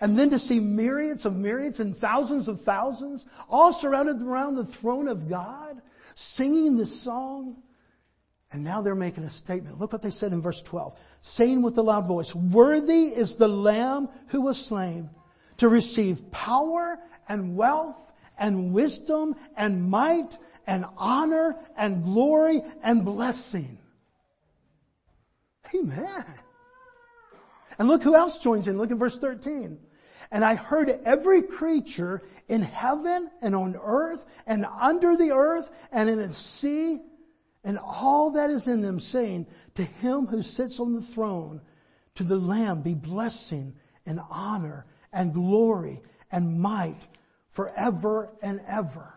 And 0.00 0.18
then 0.18 0.30
to 0.30 0.38
see 0.38 0.60
myriads 0.60 1.24
of 1.24 1.36
myriads 1.36 1.80
and 1.80 1.96
thousands 1.96 2.46
of 2.48 2.62
thousands 2.62 3.26
all 3.48 3.72
surrounded 3.72 4.22
around 4.22 4.54
the 4.54 4.64
throne 4.64 5.08
of 5.08 5.28
God, 5.28 5.82
singing 6.14 6.76
this 6.76 7.00
song. 7.00 7.62
And 8.52 8.64
now 8.64 8.82
they're 8.82 8.94
making 8.94 9.24
a 9.24 9.30
statement. 9.30 9.78
Look 9.78 9.92
what 9.92 10.02
they 10.02 10.10
said 10.10 10.32
in 10.32 10.40
verse 10.40 10.62
12. 10.62 10.98
Saying 11.20 11.62
with 11.62 11.78
a 11.78 11.82
loud 11.82 12.06
voice, 12.06 12.34
worthy 12.34 13.08
is 13.08 13.36
the 13.36 13.48
lamb 13.48 14.08
who 14.28 14.40
was 14.42 14.64
slain 14.64 15.10
to 15.58 15.68
receive 15.68 16.30
power 16.30 16.98
and 17.28 17.56
wealth 17.56 18.12
and 18.38 18.72
wisdom 18.72 19.36
and 19.56 19.90
might 19.90 20.38
and 20.66 20.84
honor 20.96 21.56
and 21.76 22.04
glory 22.04 22.62
and 22.82 23.04
blessing. 23.04 23.78
Amen. 25.74 26.24
And 27.78 27.88
look 27.88 28.02
who 28.02 28.14
else 28.14 28.42
joins 28.42 28.68
in. 28.68 28.78
Look 28.78 28.90
at 28.90 28.98
verse 28.98 29.18
13. 29.18 29.78
And 30.32 30.44
I 30.44 30.54
heard 30.54 31.00
every 31.04 31.42
creature 31.42 32.22
in 32.48 32.62
heaven 32.62 33.30
and 33.42 33.54
on 33.54 33.76
earth 33.82 34.24
and 34.46 34.64
under 34.64 35.16
the 35.16 35.32
earth 35.32 35.70
and 35.90 36.08
in 36.08 36.18
the 36.18 36.28
sea 36.28 37.00
and 37.64 37.78
all 37.78 38.32
that 38.32 38.50
is 38.50 38.68
in 38.68 38.80
them 38.80 39.00
saying 39.00 39.46
to 39.74 39.82
him 39.82 40.26
who 40.26 40.42
sits 40.42 40.80
on 40.80 40.94
the 40.94 41.02
throne, 41.02 41.60
to 42.14 42.24
the 42.24 42.36
lamb 42.38 42.82
be 42.82 42.94
blessing 42.94 43.74
and 44.06 44.20
honor 44.30 44.86
and 45.12 45.32
glory 45.32 46.00
and 46.32 46.60
might 46.60 47.08
forever 47.48 48.30
and 48.42 48.60
ever. 48.66 49.14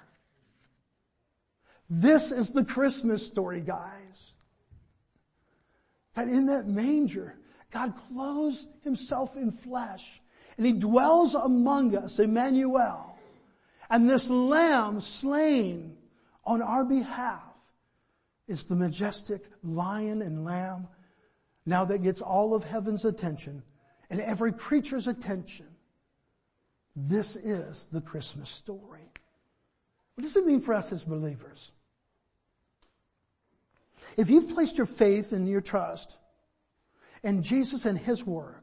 This 1.96 2.32
is 2.32 2.50
the 2.50 2.66
Christmas 2.66 3.24
story, 3.24 3.62
guys. 3.62 4.34
That 6.16 6.28
in 6.28 6.48
that 6.48 6.66
manger, 6.66 7.36
God 7.70 7.94
clothes 8.08 8.68
himself 8.84 9.38
in 9.38 9.52
flesh 9.52 10.20
and 10.58 10.66
he 10.66 10.74
dwells 10.74 11.36
among 11.36 11.96
us, 11.96 12.18
Emmanuel. 12.18 13.16
And 13.92 14.10
this 14.10 14.32
lamb 14.32 15.02
slain 15.02 15.96
on 16.44 16.64
our 16.64 16.84
behalf 16.84 17.44
is 18.48 18.66
the 18.66 18.76
majestic 18.76 19.44
lion 19.64 20.24
and 20.24 20.44
lamb 20.44 20.88
now 21.64 21.86
that 21.86 22.02
gets 22.02 22.22
all 22.22 22.56
of 22.56 22.64
heaven's 22.64 23.06
attention 23.06 23.62
and 24.10 24.20
every 24.20 24.52
creature's 24.52 25.06
attention. 25.06 25.68
This 26.96 27.36
is 27.36 27.88
the 27.92 28.02
Christmas 28.02 28.50
story. 28.50 29.12
What 30.16 30.24
does 30.24 30.36
it 30.36 30.48
mean 30.48 30.60
for 30.60 30.74
us 30.74 30.92
as 30.92 31.04
believers? 31.04 31.72
If 34.18 34.30
you've 34.30 34.50
placed 34.50 34.78
your 34.78 34.86
faith 34.86 35.32
and 35.32 35.48
your 35.48 35.62
trust 35.62 36.18
and 37.24 37.44
Jesus 37.44 37.86
and 37.86 37.98
His 37.98 38.26
Word. 38.26 38.62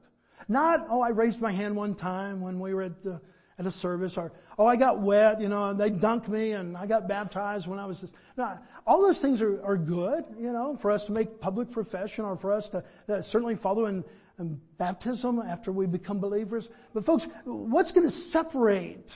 Not, 0.48 0.86
oh, 0.88 1.00
I 1.00 1.10
raised 1.10 1.40
my 1.40 1.52
hand 1.52 1.76
one 1.76 1.94
time 1.94 2.40
when 2.40 2.60
we 2.60 2.74
were 2.74 2.82
at 2.82 3.02
the, 3.02 3.20
at 3.58 3.66
a 3.66 3.70
service 3.70 4.16
or, 4.16 4.32
oh, 4.58 4.66
I 4.66 4.76
got 4.76 5.00
wet, 5.00 5.40
you 5.40 5.48
know, 5.48 5.70
and 5.70 5.78
they 5.78 5.90
dunked 5.90 6.28
me 6.28 6.52
and 6.52 6.76
I 6.76 6.86
got 6.86 7.08
baptized 7.08 7.66
when 7.66 7.78
I 7.78 7.86
was 7.86 8.00
just, 8.00 8.14
no, 8.36 8.58
all 8.86 9.02
those 9.02 9.18
things 9.18 9.42
are, 9.42 9.62
are 9.64 9.76
good, 9.76 10.24
you 10.38 10.52
know, 10.52 10.76
for 10.76 10.90
us 10.90 11.04
to 11.04 11.12
make 11.12 11.40
public 11.40 11.70
profession 11.70 12.24
or 12.24 12.36
for 12.36 12.52
us 12.52 12.68
to, 12.70 12.84
to 13.06 13.22
certainly 13.22 13.54
follow 13.54 13.86
in, 13.86 14.04
in 14.38 14.60
baptism 14.78 15.40
after 15.40 15.72
we 15.72 15.86
become 15.86 16.20
believers. 16.20 16.68
But 16.94 17.04
folks, 17.04 17.28
what's 17.44 17.92
going 17.92 18.06
to 18.06 18.12
separate 18.12 19.10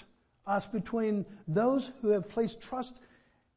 us 0.46 0.66
between 0.66 1.24
those 1.48 1.90
who 2.02 2.10
have 2.10 2.28
placed 2.28 2.60
trust 2.60 3.00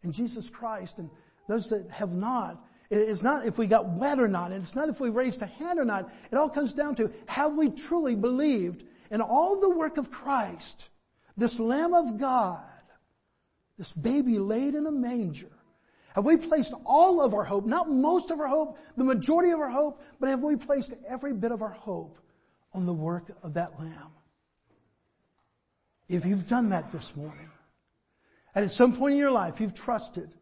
in 0.03 0.13
Jesus 0.13 0.49
Christ 0.49 0.99
and 0.99 1.09
those 1.47 1.69
that 1.69 1.89
have 1.91 2.13
not 2.13 2.65
it's 2.89 3.23
not 3.23 3.45
if 3.45 3.57
we 3.57 3.67
got 3.67 3.89
wet 3.89 4.19
or 4.19 4.27
not, 4.27 4.51
and 4.51 4.63
it's 4.63 4.75
not 4.75 4.89
if 4.89 4.99
we 4.99 5.09
raised 5.09 5.41
a 5.41 5.45
hand 5.45 5.79
or 5.79 5.85
not. 5.85 6.09
It 6.31 6.35
all 6.35 6.49
comes 6.49 6.73
down 6.73 6.95
to 6.95 7.11
have 7.25 7.53
we 7.53 7.69
truly 7.69 8.15
believed 8.15 8.85
in 9.11 9.21
all 9.21 9.59
the 9.59 9.69
work 9.69 9.97
of 9.97 10.11
Christ, 10.11 10.89
this 11.35 11.59
Lamb 11.59 11.93
of 11.93 12.17
God, 12.17 12.63
this 13.77 13.93
baby 13.93 14.39
laid 14.39 14.75
in 14.75 14.85
a 14.85 14.91
manger. 14.91 15.51
Have 16.15 16.25
we 16.25 16.37
placed 16.37 16.73
all 16.85 17.21
of 17.21 17.33
our 17.33 17.43
hope, 17.43 17.65
not 17.65 17.91
most 17.91 18.31
of 18.31 18.39
our 18.39 18.47
hope, 18.47 18.79
the 18.95 19.03
majority 19.03 19.51
of 19.51 19.59
our 19.59 19.69
hope, 19.69 20.01
but 20.19 20.29
have 20.29 20.41
we 20.41 20.55
placed 20.55 20.93
every 21.07 21.33
bit 21.33 21.51
of 21.51 21.61
our 21.61 21.69
hope 21.69 22.17
on 22.73 22.85
the 22.85 22.93
work 22.93 23.29
of 23.43 23.53
that 23.53 23.79
Lamb? 23.79 24.11
If 26.09 26.25
you've 26.25 26.47
done 26.47 26.69
that 26.69 26.91
this 26.91 27.15
morning, 27.15 27.49
and 28.55 28.65
at 28.65 28.71
some 28.71 28.95
point 28.95 29.11
in 29.11 29.19
your 29.19 29.29
life 29.29 29.61
you've 29.61 29.75
trusted 29.75 30.33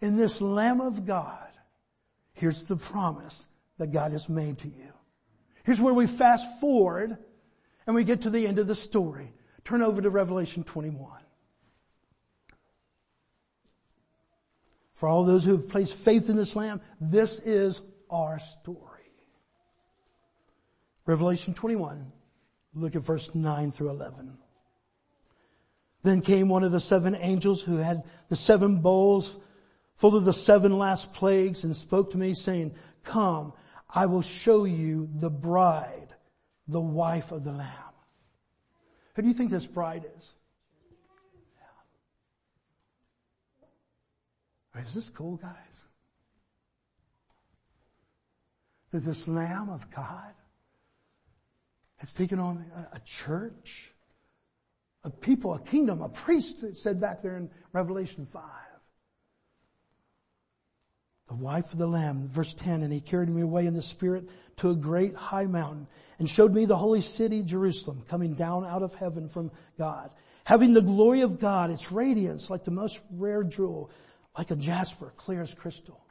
in 0.00 0.16
this 0.16 0.40
Lamb 0.40 0.80
of 0.80 1.06
God, 1.06 1.48
here's 2.32 2.64
the 2.64 2.76
promise 2.76 3.44
that 3.78 3.92
God 3.92 4.12
has 4.12 4.28
made 4.28 4.58
to 4.58 4.68
you. 4.68 4.92
Here's 5.64 5.80
where 5.80 5.94
we 5.94 6.06
fast 6.06 6.60
forward 6.60 7.16
and 7.86 7.94
we 7.94 8.04
get 8.04 8.22
to 8.22 8.30
the 8.30 8.46
end 8.46 8.58
of 8.58 8.66
the 8.66 8.74
story. 8.74 9.32
Turn 9.64 9.82
over 9.82 10.00
to 10.00 10.10
Revelation 10.10 10.64
21. 10.64 11.20
For 14.92 15.08
all 15.08 15.24
those 15.24 15.44
who 15.44 15.52
have 15.52 15.68
placed 15.68 15.94
faith 15.94 16.28
in 16.28 16.36
this 16.36 16.54
Lamb, 16.54 16.80
this 17.00 17.38
is 17.38 17.82
our 18.10 18.38
story. 18.38 18.86
Revelation 21.06 21.54
21, 21.54 22.12
look 22.74 22.94
at 22.94 23.02
verse 23.02 23.34
9 23.34 23.72
through 23.72 23.90
11. 23.90 24.36
Then 26.02 26.20
came 26.20 26.48
one 26.48 26.64
of 26.64 26.72
the 26.72 26.80
seven 26.80 27.14
angels 27.14 27.62
who 27.62 27.76
had 27.76 28.04
the 28.28 28.36
seven 28.36 28.80
bowls 28.80 29.34
full 30.00 30.16
of 30.16 30.24
the 30.24 30.32
seven 30.32 30.78
last 30.78 31.12
plagues 31.12 31.62
and 31.62 31.76
spoke 31.76 32.10
to 32.10 32.16
me 32.16 32.32
saying, 32.32 32.74
come, 33.04 33.52
I 33.94 34.06
will 34.06 34.22
show 34.22 34.64
you 34.64 35.10
the 35.16 35.28
bride, 35.28 36.14
the 36.66 36.80
wife 36.80 37.32
of 37.32 37.44
the 37.44 37.52
Lamb. 37.52 37.68
Who 39.14 39.20
do 39.20 39.28
you 39.28 39.34
think 39.34 39.50
this 39.50 39.66
bride 39.66 40.06
is? 40.16 40.32
Is 44.86 44.94
this 44.94 45.10
cool, 45.10 45.36
guys? 45.36 45.52
That 48.92 49.00
this 49.00 49.28
Lamb 49.28 49.68
of 49.68 49.90
God 49.90 50.32
has 51.96 52.14
taken 52.14 52.38
on 52.38 52.64
a, 52.74 52.96
a 52.96 53.00
church, 53.00 53.92
a 55.04 55.10
people, 55.10 55.52
a 55.52 55.60
kingdom, 55.60 56.00
a 56.00 56.08
priest, 56.08 56.64
it 56.64 56.78
said 56.78 57.02
back 57.02 57.20
there 57.20 57.36
in 57.36 57.50
Revelation 57.74 58.24
5 58.24 58.42
the 61.30 61.36
wife 61.36 61.72
of 61.72 61.78
the 61.78 61.86
Lamb, 61.86 62.26
verse 62.26 62.52
10, 62.54 62.82
and 62.82 62.92
he 62.92 63.00
carried 63.00 63.28
me 63.28 63.40
away 63.40 63.64
in 63.66 63.74
the 63.74 63.82
Spirit 63.82 64.28
to 64.56 64.70
a 64.70 64.74
great 64.74 65.14
high 65.14 65.46
mountain 65.46 65.86
and 66.18 66.28
showed 66.28 66.52
me 66.52 66.64
the 66.64 66.76
holy 66.76 67.00
city, 67.00 67.44
Jerusalem, 67.44 68.02
coming 68.08 68.34
down 68.34 68.64
out 68.64 68.82
of 68.82 68.94
heaven 68.94 69.28
from 69.28 69.52
God, 69.78 70.10
having 70.42 70.74
the 70.74 70.82
glory 70.82 71.20
of 71.20 71.38
God, 71.38 71.70
its 71.70 71.92
radiance 71.92 72.50
like 72.50 72.64
the 72.64 72.72
most 72.72 73.00
rare 73.12 73.44
jewel, 73.44 73.92
like 74.36 74.50
a 74.50 74.56
jasper, 74.56 75.12
clear 75.16 75.40
as 75.40 75.54
crystal. 75.54 76.04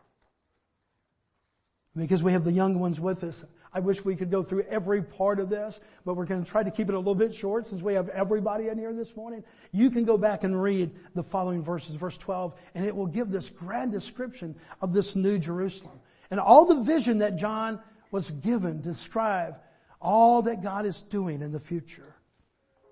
Because 1.97 2.23
we 2.23 2.31
have 2.31 2.45
the 2.45 2.53
young 2.53 2.79
ones 2.79 2.97
with 2.97 3.21
us, 3.25 3.43
I 3.71 3.81
wish 3.81 4.03
we 4.03 4.15
could 4.15 4.31
go 4.31 4.41
through 4.41 4.63
every 4.63 5.03
part 5.03 5.39
of 5.39 5.49
this, 5.49 5.79
but 6.03 6.15
we're 6.15 6.25
going 6.25 6.43
to 6.43 6.49
try 6.49 6.63
to 6.63 6.71
keep 6.71 6.89
it 6.89 6.95
a 6.95 6.97
little 6.97 7.13
bit 7.13 7.35
short 7.35 7.67
since 7.67 7.81
we 7.81 7.93
have 7.93 8.09
everybody 8.09 8.67
in 8.67 8.79
here 8.79 8.93
this 8.93 9.15
morning. 9.15 9.43
You 9.71 9.91
can 9.91 10.05
go 10.05 10.17
back 10.17 10.43
and 10.43 10.59
read 10.59 10.91
the 11.13 11.23
following 11.23 11.61
verses, 11.61 11.95
verse 11.95 12.17
12, 12.17 12.59
and 12.73 12.83
it 12.83 12.95
will 12.95 13.07
give 13.07 13.29
this 13.29 13.49
grand 13.49 13.91
description 13.91 14.55
of 14.81 14.93
this 14.93 15.15
new 15.15 15.37
Jerusalem. 15.37 15.99
And 16.31 16.39
all 16.39 16.65
the 16.65 16.81
vision 16.81 17.19
that 17.19 17.37
John 17.37 17.79
was 18.11 18.31
given 18.31 18.81
to 18.81 18.89
describe 18.89 19.57
all 20.01 20.41
that 20.43 20.63
God 20.63 20.85
is 20.85 21.03
doing 21.03 21.41
in 21.41 21.51
the 21.51 21.59
future. 21.59 22.15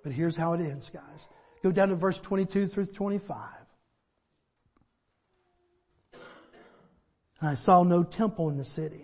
But 0.03 0.11
here's 0.11 0.37
how 0.37 0.53
it 0.53 0.61
ends, 0.61 0.91
guys. 0.91 1.27
Go 1.63 1.71
down 1.71 1.89
to 1.89 1.95
verse 1.95 2.19
22 2.19 2.67
through 2.67 2.85
25. 2.85 3.39
And 7.39 7.49
I 7.49 7.55
saw 7.55 7.83
no 7.83 8.03
temple 8.03 8.49
in 8.49 8.57
the 8.57 8.65
city 8.65 9.03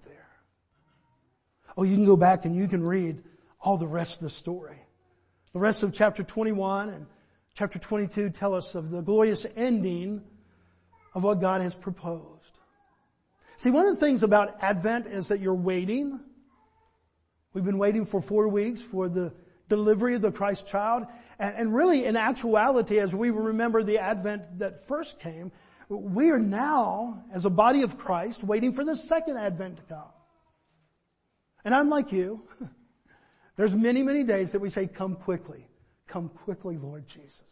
Oh, 1.77 1.83
you 1.83 1.95
can 1.95 2.05
go 2.05 2.17
back 2.17 2.45
and 2.45 2.55
you 2.55 2.67
can 2.67 2.83
read 2.83 3.23
all 3.59 3.77
the 3.77 3.87
rest 3.87 4.17
of 4.17 4.23
the 4.23 4.29
story. 4.29 4.77
The 5.53 5.59
rest 5.59 5.83
of 5.83 5.93
chapter 5.93 6.23
21 6.23 6.89
and 6.89 7.05
chapter 7.55 7.79
22 7.79 8.29
tell 8.29 8.53
us 8.53 8.75
of 8.75 8.89
the 8.89 9.01
glorious 9.01 9.45
ending 9.55 10.23
of 11.13 11.23
what 11.23 11.41
God 11.41 11.61
has 11.61 11.75
proposed. 11.75 12.57
See, 13.57 13.69
one 13.69 13.85
of 13.85 13.93
the 13.93 13.99
things 13.99 14.23
about 14.23 14.63
Advent 14.63 15.07
is 15.07 15.27
that 15.27 15.39
you're 15.39 15.53
waiting. 15.53 16.19
We've 17.53 17.65
been 17.65 17.77
waiting 17.77 18.05
for 18.05 18.21
four 18.21 18.47
weeks 18.47 18.81
for 18.81 19.09
the 19.09 19.33
delivery 19.69 20.15
of 20.15 20.21
the 20.21 20.31
Christ 20.31 20.67
child. 20.67 21.05
And, 21.37 21.55
and 21.55 21.75
really, 21.75 22.05
in 22.05 22.15
actuality, 22.15 22.99
as 22.99 23.13
we 23.13 23.29
remember 23.29 23.83
the 23.83 23.99
Advent 23.99 24.59
that 24.59 24.87
first 24.87 25.19
came, 25.19 25.51
we 25.89 26.29
are 26.29 26.39
now, 26.39 27.25
as 27.33 27.45
a 27.45 27.49
body 27.49 27.81
of 27.83 27.97
Christ, 27.97 28.43
waiting 28.43 28.71
for 28.71 28.85
the 28.85 28.95
second 28.95 29.37
Advent 29.37 29.77
to 29.77 29.83
come. 29.83 30.11
And 31.63 31.73
I'm 31.73 31.89
like 31.89 32.11
you. 32.11 32.43
There's 33.55 33.75
many, 33.75 34.01
many 34.01 34.23
days 34.23 34.53
that 34.53 34.59
we 34.59 34.69
say, 34.69 34.87
come 34.87 35.15
quickly. 35.15 35.67
Come 36.07 36.29
quickly, 36.29 36.77
Lord 36.77 37.07
Jesus. 37.07 37.43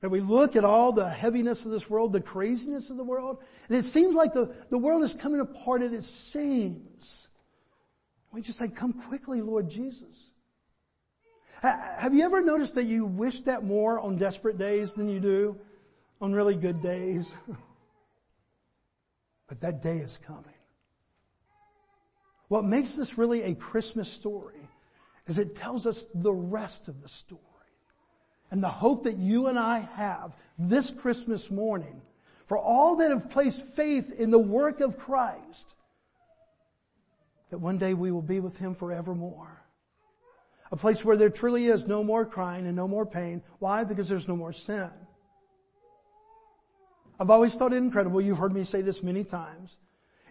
That 0.00 0.10
we 0.10 0.20
look 0.20 0.56
at 0.56 0.64
all 0.64 0.92
the 0.92 1.08
heaviness 1.08 1.64
of 1.64 1.70
this 1.70 1.88
world, 1.88 2.12
the 2.12 2.20
craziness 2.20 2.90
of 2.90 2.96
the 2.96 3.04
world, 3.04 3.42
and 3.68 3.76
it 3.76 3.84
seems 3.84 4.16
like 4.16 4.32
the, 4.32 4.52
the 4.70 4.78
world 4.78 5.02
is 5.02 5.14
coming 5.14 5.40
apart 5.40 5.82
at 5.82 5.92
its 5.92 6.08
seams. 6.08 7.28
We 8.32 8.40
just 8.40 8.58
say, 8.58 8.68
come 8.68 8.94
quickly, 8.94 9.40
Lord 9.40 9.68
Jesus. 9.68 10.30
Have 11.62 12.14
you 12.14 12.24
ever 12.24 12.40
noticed 12.40 12.74
that 12.74 12.84
you 12.84 13.04
wish 13.04 13.42
that 13.42 13.62
more 13.62 14.00
on 14.00 14.16
desperate 14.16 14.58
days 14.58 14.94
than 14.94 15.08
you 15.08 15.20
do 15.20 15.60
on 16.20 16.32
really 16.32 16.56
good 16.56 16.82
days? 16.82 17.32
but 19.48 19.60
that 19.60 19.80
day 19.80 19.98
is 19.98 20.18
coming. 20.18 20.54
What 22.52 22.66
makes 22.66 22.92
this 22.92 23.16
really 23.16 23.44
a 23.44 23.54
Christmas 23.54 24.10
story 24.10 24.68
is 25.26 25.38
it 25.38 25.56
tells 25.56 25.86
us 25.86 26.04
the 26.14 26.34
rest 26.34 26.86
of 26.86 27.00
the 27.00 27.08
story. 27.08 27.40
And 28.50 28.62
the 28.62 28.68
hope 28.68 29.04
that 29.04 29.16
you 29.16 29.46
and 29.46 29.58
I 29.58 29.78
have 29.78 30.36
this 30.58 30.90
Christmas 30.90 31.50
morning 31.50 32.02
for 32.44 32.58
all 32.58 32.96
that 32.96 33.10
have 33.10 33.30
placed 33.30 33.62
faith 33.62 34.12
in 34.12 34.30
the 34.30 34.38
work 34.38 34.82
of 34.82 34.98
Christ, 34.98 35.74
that 37.48 37.56
one 37.56 37.78
day 37.78 37.94
we 37.94 38.10
will 38.10 38.20
be 38.20 38.38
with 38.38 38.58
Him 38.58 38.74
forevermore. 38.74 39.64
A 40.70 40.76
place 40.76 41.02
where 41.02 41.16
there 41.16 41.30
truly 41.30 41.64
is 41.64 41.86
no 41.86 42.04
more 42.04 42.26
crying 42.26 42.66
and 42.66 42.76
no 42.76 42.86
more 42.86 43.06
pain. 43.06 43.40
Why? 43.60 43.84
Because 43.84 44.10
there's 44.10 44.28
no 44.28 44.36
more 44.36 44.52
sin. 44.52 44.90
I've 47.18 47.30
always 47.30 47.54
thought 47.54 47.72
it 47.72 47.76
incredible. 47.76 48.20
You've 48.20 48.36
heard 48.36 48.52
me 48.52 48.64
say 48.64 48.82
this 48.82 49.02
many 49.02 49.24
times. 49.24 49.78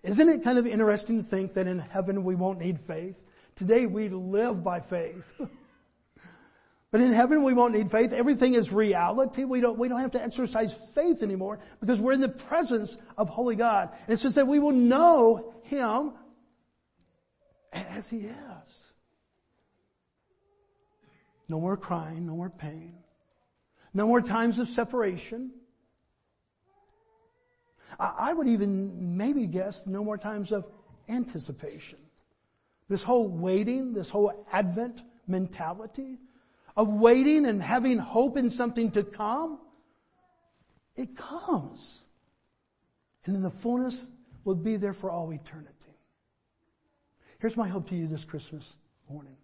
Isn't 0.04 0.30
it 0.30 0.44
kind 0.44 0.58
of 0.58 0.66
interesting 0.66 1.18
to 1.18 1.24
think 1.24 1.54
that 1.54 1.68
in 1.68 1.80
heaven 1.80 2.24
we 2.24 2.36
won't 2.36 2.60
need 2.60 2.80
faith? 2.80 3.22
Today 3.56 3.86
we 3.86 4.10
live 4.10 4.64
by 4.64 4.80
faith. 4.80 5.32
but 6.92 7.02
in 7.02 7.12
heaven 7.12 7.44
we 7.44 7.54
won't 7.54 7.74
need 7.74 7.92
faith. 7.92 8.12
Everything 8.12 8.56
is 8.56 8.74
reality. 8.74 9.44
We 9.44 9.62
don't, 9.62 9.78
we 9.78 9.88
don't 9.88 10.00
have 10.00 10.12
to 10.12 10.24
exercise 10.24 10.74
faith 10.96 11.22
anymore 11.22 11.60
because 11.80 12.00
we're 12.00 12.14
in 12.14 12.22
the 12.22 12.30
presence 12.30 12.98
of 13.18 13.30
Holy 13.30 13.56
God. 13.56 13.90
And 13.92 14.14
it's 14.14 14.24
just 14.24 14.36
that 14.36 14.48
we 14.48 14.58
will 14.58 14.72
know 14.72 15.54
Him 15.64 16.14
as 17.72 18.10
He 18.10 18.22
is. 18.22 18.94
No 21.48 21.60
more 21.60 21.78
crying, 21.78 22.26
no 22.26 22.36
more 22.36 22.50
pain. 22.50 22.96
No 23.94 24.08
more 24.08 24.22
times 24.22 24.58
of 24.58 24.68
separation. 24.68 25.52
I 28.00 28.34
would 28.34 28.48
even 28.48 29.18
maybe 29.18 29.48
guess 29.48 29.86
no 29.86 30.04
more 30.04 30.18
times 30.18 30.52
of 30.52 30.66
anticipation. 31.10 32.00
This 32.88 33.04
whole 33.04 33.28
waiting, 33.28 33.94
this 33.94 34.10
whole 34.10 34.46
Advent 34.52 35.02
mentality 35.28 36.18
of 36.76 36.90
waiting 36.90 37.46
and 37.46 37.62
having 37.62 37.98
hope 37.98 38.38
in 38.38 38.50
something 38.50 38.92
to 38.92 39.04
come, 39.04 39.60
it 40.96 41.16
comes. 41.16 42.06
And 43.26 43.36
in 43.36 43.42
the 43.42 43.50
fullness 43.50 44.10
will 44.44 44.56
be 44.56 44.78
there 44.78 44.94
for 44.94 45.12
all 45.12 45.32
eternity. 45.32 45.76
Here's 47.40 47.58
my 47.58 47.68
hope 47.68 47.90
to 47.90 47.96
you 47.96 48.08
this 48.08 48.24
Christmas 48.24 48.76
morning. 49.10 49.38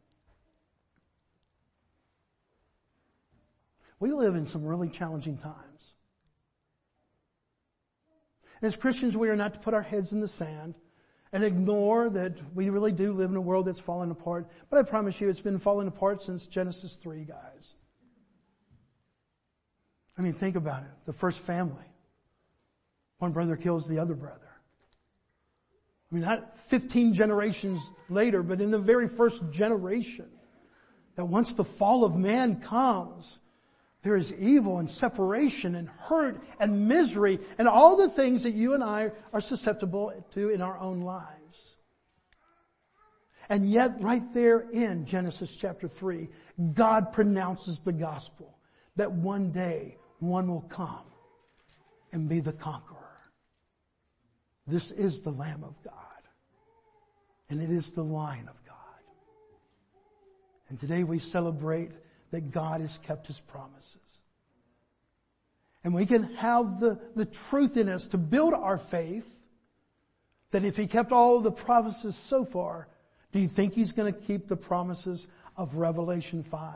We 3.99 4.11
live 4.11 4.35
in 4.35 4.45
some 4.45 4.63
really 4.63 4.89
challenging 4.89 5.37
times. 5.37 5.93
As 8.61 8.75
Christians, 8.75 9.15
we 9.15 9.29
are 9.29 9.35
not 9.35 9.53
to 9.53 9.59
put 9.59 9.73
our 9.73 9.81
heads 9.81 10.11
in 10.11 10.19
the 10.19 10.27
sand 10.27 10.75
and 11.31 11.43
ignore 11.43 12.09
that 12.09 12.33
we 12.55 12.69
really 12.69 12.91
do 12.91 13.13
live 13.13 13.29
in 13.29 13.35
a 13.35 13.41
world 13.41 13.65
that's 13.65 13.79
falling 13.79 14.11
apart. 14.11 14.47
But 14.69 14.79
I 14.79 14.83
promise 14.83 15.19
you, 15.19 15.29
it's 15.29 15.41
been 15.41 15.59
falling 15.59 15.87
apart 15.87 16.23
since 16.23 16.47
Genesis 16.47 16.95
3, 16.95 17.25
guys. 17.25 17.75
I 20.17 20.21
mean, 20.21 20.33
think 20.33 20.55
about 20.55 20.83
it. 20.83 20.89
The 21.05 21.13
first 21.13 21.39
family. 21.39 21.85
One 23.19 23.31
brother 23.31 23.55
kills 23.55 23.87
the 23.87 23.99
other 23.99 24.15
brother. 24.15 24.41
I 26.11 26.15
mean, 26.15 26.23
not 26.23 26.57
15 26.57 27.13
generations 27.13 27.81
later, 28.09 28.41
but 28.41 28.61
in 28.61 28.71
the 28.71 28.79
very 28.79 29.07
first 29.07 29.51
generation, 29.51 30.29
that 31.15 31.25
once 31.25 31.53
the 31.53 31.65
fall 31.65 32.05
of 32.05 32.15
man 32.15 32.61
comes, 32.61 33.39
there 34.07 34.15
is 34.15 34.31
evil 34.35 34.79
and 34.79 34.89
separation 34.89 35.75
and 35.75 35.89
hurt 35.89 36.41
and 36.61 36.87
misery 36.87 37.39
and 37.57 37.67
all 37.67 37.97
the 37.97 38.07
things 38.07 38.43
that 38.43 38.53
you 38.53 38.73
and 38.73 38.81
I 38.81 39.11
are 39.33 39.41
susceptible 39.41 40.13
to 40.33 40.49
in 40.49 40.61
our 40.61 40.79
own 40.79 41.01
lives. 41.01 41.75
And 43.49 43.69
yet 43.69 43.97
right 43.99 44.23
there 44.33 44.61
in 44.71 45.05
Genesis 45.05 45.57
chapter 45.57 45.89
3, 45.89 46.29
God 46.73 47.11
pronounces 47.11 47.81
the 47.81 47.91
gospel 47.91 48.57
that 48.95 49.11
one 49.11 49.51
day 49.51 49.97
one 50.19 50.47
will 50.47 50.61
come 50.61 51.11
and 52.13 52.29
be 52.29 52.39
the 52.39 52.53
conqueror. 52.53 53.19
This 54.65 54.91
is 54.91 55.19
the 55.19 55.31
Lamb 55.31 55.65
of 55.65 55.75
God. 55.83 55.93
And 57.49 57.61
it 57.61 57.69
is 57.69 57.91
the 57.91 58.05
Lion 58.05 58.47
of 58.47 58.63
God. 58.65 59.03
And 60.69 60.79
today 60.79 61.03
we 61.03 61.19
celebrate 61.19 61.91
that 62.31 62.51
God 62.51 62.81
has 62.81 62.97
kept 62.99 63.27
His 63.27 63.39
promises. 63.39 63.97
And 65.83 65.93
we 65.93 66.05
can 66.05 66.23
have 66.35 66.79
the, 66.79 66.99
the 67.15 67.25
truth 67.25 67.77
in 67.77 67.89
us 67.89 68.07
to 68.07 68.17
build 68.17 68.53
our 68.53 68.77
faith 68.77 69.33
that 70.51 70.63
if 70.63 70.75
He 70.75 70.87
kept 70.87 71.11
all 71.11 71.39
the 71.39 71.51
promises 71.51 72.15
so 72.15 72.43
far, 72.43 72.87
do 73.31 73.39
you 73.39 73.47
think 73.47 73.73
He's 73.73 73.93
going 73.93 74.13
to 74.13 74.19
keep 74.19 74.47
the 74.47 74.57
promises 74.57 75.27
of 75.55 75.75
Revelation 75.75 76.43
5, 76.43 76.73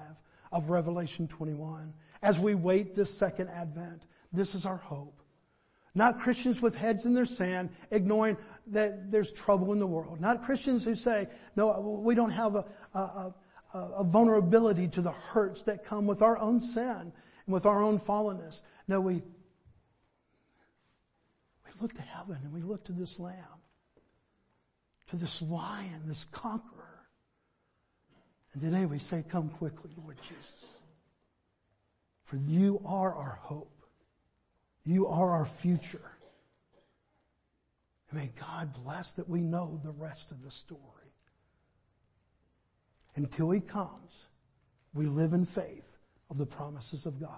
of 0.51 0.69
Revelation 0.69 1.27
21? 1.27 1.93
As 2.21 2.39
we 2.39 2.55
wait 2.55 2.95
this 2.95 3.13
second 3.13 3.49
advent, 3.49 4.05
this 4.31 4.55
is 4.55 4.65
our 4.65 4.77
hope. 4.77 5.21
Not 5.93 6.19
Christians 6.19 6.61
with 6.61 6.75
heads 6.75 7.05
in 7.05 7.13
their 7.13 7.25
sand, 7.25 7.69
ignoring 7.89 8.37
that 8.67 9.11
there's 9.11 9.31
trouble 9.31 9.73
in 9.73 9.79
the 9.79 9.87
world. 9.87 10.21
Not 10.21 10.41
Christians 10.41 10.85
who 10.85 10.95
say, 10.95 11.27
no, 11.55 11.99
we 12.01 12.15
don't 12.15 12.29
have 12.29 12.55
a, 12.55 12.65
a, 12.93 13.33
Uh, 13.73 13.89
a 13.99 14.03
vulnerability 14.03 14.87
to 14.89 15.01
the 15.01 15.11
hurts 15.11 15.61
that 15.63 15.85
come 15.85 16.05
with 16.05 16.21
our 16.21 16.37
own 16.37 16.59
sin 16.59 17.13
and 17.45 17.53
with 17.53 17.65
our 17.65 17.81
own 17.81 17.97
fallenness. 17.97 18.61
No, 18.89 18.99
we, 18.99 19.13
we 21.63 21.71
look 21.81 21.93
to 21.93 22.01
heaven 22.01 22.37
and 22.43 22.51
we 22.51 22.61
look 22.61 22.83
to 22.85 22.91
this 22.91 23.17
lamb, 23.17 23.61
to 25.07 25.15
this 25.15 25.41
lion, 25.41 26.01
this 26.05 26.25
conqueror. 26.25 27.07
And 28.53 28.61
today 28.61 28.85
we 28.85 28.99
say, 28.99 29.23
come 29.29 29.47
quickly, 29.47 29.91
Lord 29.97 30.17
Jesus. 30.21 30.75
For 32.25 32.35
you 32.35 32.81
are 32.85 33.13
our 33.15 33.39
hope. 33.41 33.81
You 34.83 35.07
are 35.07 35.31
our 35.31 35.45
future. 35.45 36.11
And 38.09 38.19
may 38.19 38.31
God 38.37 38.73
bless 38.83 39.13
that 39.13 39.29
we 39.29 39.39
know 39.39 39.79
the 39.81 39.91
rest 39.91 40.31
of 40.31 40.43
the 40.43 40.51
story 40.51 41.00
until 43.15 43.51
he 43.51 43.59
comes, 43.59 44.27
we 44.93 45.05
live 45.05 45.33
in 45.33 45.45
faith 45.45 45.97
of 46.29 46.37
the 46.37 46.45
promises 46.45 47.05
of 47.05 47.19
God. 47.19 47.29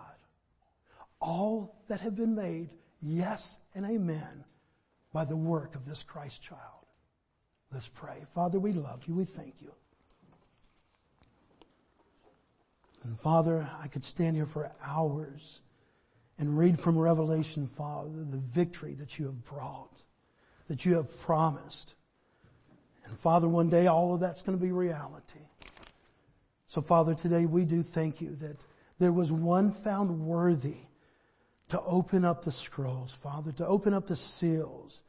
All 1.20 1.82
that 1.88 2.02
have 2.02 2.16
been 2.16 2.36
made, 2.36 2.70
yes 3.02 3.60
and 3.74 3.86
amen, 3.86 4.44
by 5.14 5.26
the 5.26 5.38
work 5.38 5.76
of 5.76 5.86
this 5.86 6.04
Christ 6.04 6.42
child. 6.42 6.60
Let's 7.72 7.88
pray. 7.88 8.24
Father, 8.34 8.60
we 8.60 8.74
love 8.74 9.04
you. 9.08 9.16
We 9.16 9.26
thank 9.26 9.56
you. 9.62 9.72
And 13.04 13.20
Father, 13.20 13.70
I 13.82 13.88
could 13.88 14.04
stand 14.04 14.36
here 14.36 14.46
for 14.46 14.72
hours 14.84 15.60
and 16.38 16.58
read 16.58 16.80
from 16.80 16.98
Revelation, 16.98 17.68
Father, 17.68 18.10
the 18.10 18.38
victory 18.38 18.94
that 18.96 19.20
you 19.20 19.26
have 19.26 19.44
brought, 19.44 20.02
that 20.68 20.86
you 20.86 20.96
have 20.96 21.20
promised. 21.22 21.96
And 23.06 23.18
Father, 23.18 23.48
one 23.48 23.70
day 23.70 23.88
all 23.88 24.14
of 24.14 24.20
that's 24.20 24.42
going 24.42 24.58
to 24.58 24.64
be 24.64 24.72
reality. 24.72 25.40
So 26.74 26.82
Father, 26.82 27.14
today 27.14 27.46
we 27.46 27.66
do 27.66 27.84
thank 27.84 28.20
you 28.20 28.36
that 28.38 28.66
there 28.98 29.12
was 29.14 29.32
one 29.32 29.70
found 29.70 30.22
worthy 30.22 30.78
to 31.70 31.80
open 31.82 32.26
up 32.26 32.44
the 32.44 32.52
scrolls, 32.52 33.14
Father, 33.14 33.52
to 33.52 33.68
open 33.68 33.94
up 33.94 34.08
the 34.08 34.16
seals. 34.16 35.04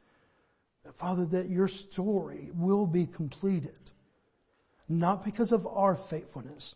Father, 0.93 1.25
that 1.25 1.49
your 1.49 1.67
story 1.67 2.51
will 2.53 2.85
be 2.85 3.07
completed. 3.07 3.79
Not 4.87 5.25
because 5.25 5.51
of 5.51 5.65
our 5.65 5.95
faithfulness, 5.95 6.75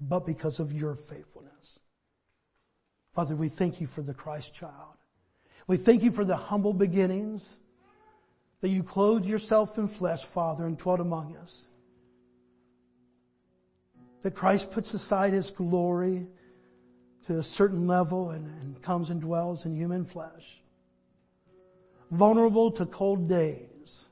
but 0.00 0.24
because 0.24 0.58
of 0.58 0.72
your 0.72 0.94
faithfulness. 0.94 1.78
Father, 3.12 3.36
we 3.36 3.50
thank 3.50 3.78
you 3.78 3.86
for 3.86 4.00
the 4.00 4.14
Christ 4.14 4.54
child. 4.54 4.96
We 5.66 5.76
thank 5.76 6.02
you 6.02 6.12
for 6.12 6.24
the 6.24 6.36
humble 6.36 6.72
beginnings 6.72 7.58
that 8.62 8.70
you 8.70 8.82
clothed 8.82 9.26
yourself 9.26 9.76
in 9.76 9.86
flesh, 9.86 10.24
Father, 10.24 10.64
and 10.64 10.78
dwelt 10.78 11.00
among 11.00 11.36
us 11.36 11.68
that 14.26 14.34
Christ 14.34 14.72
puts 14.72 14.92
aside 14.92 15.32
his 15.32 15.52
glory 15.52 16.26
to 17.28 17.38
a 17.38 17.42
certain 17.44 17.86
level 17.86 18.30
and, 18.30 18.44
and 18.60 18.82
comes 18.82 19.10
and 19.10 19.20
dwells 19.20 19.66
in 19.66 19.76
human 19.76 20.04
flesh. 20.04 20.64
Vulnerable 22.10 22.72
to 22.72 22.86
cold 22.86 23.28
days. 23.28 24.06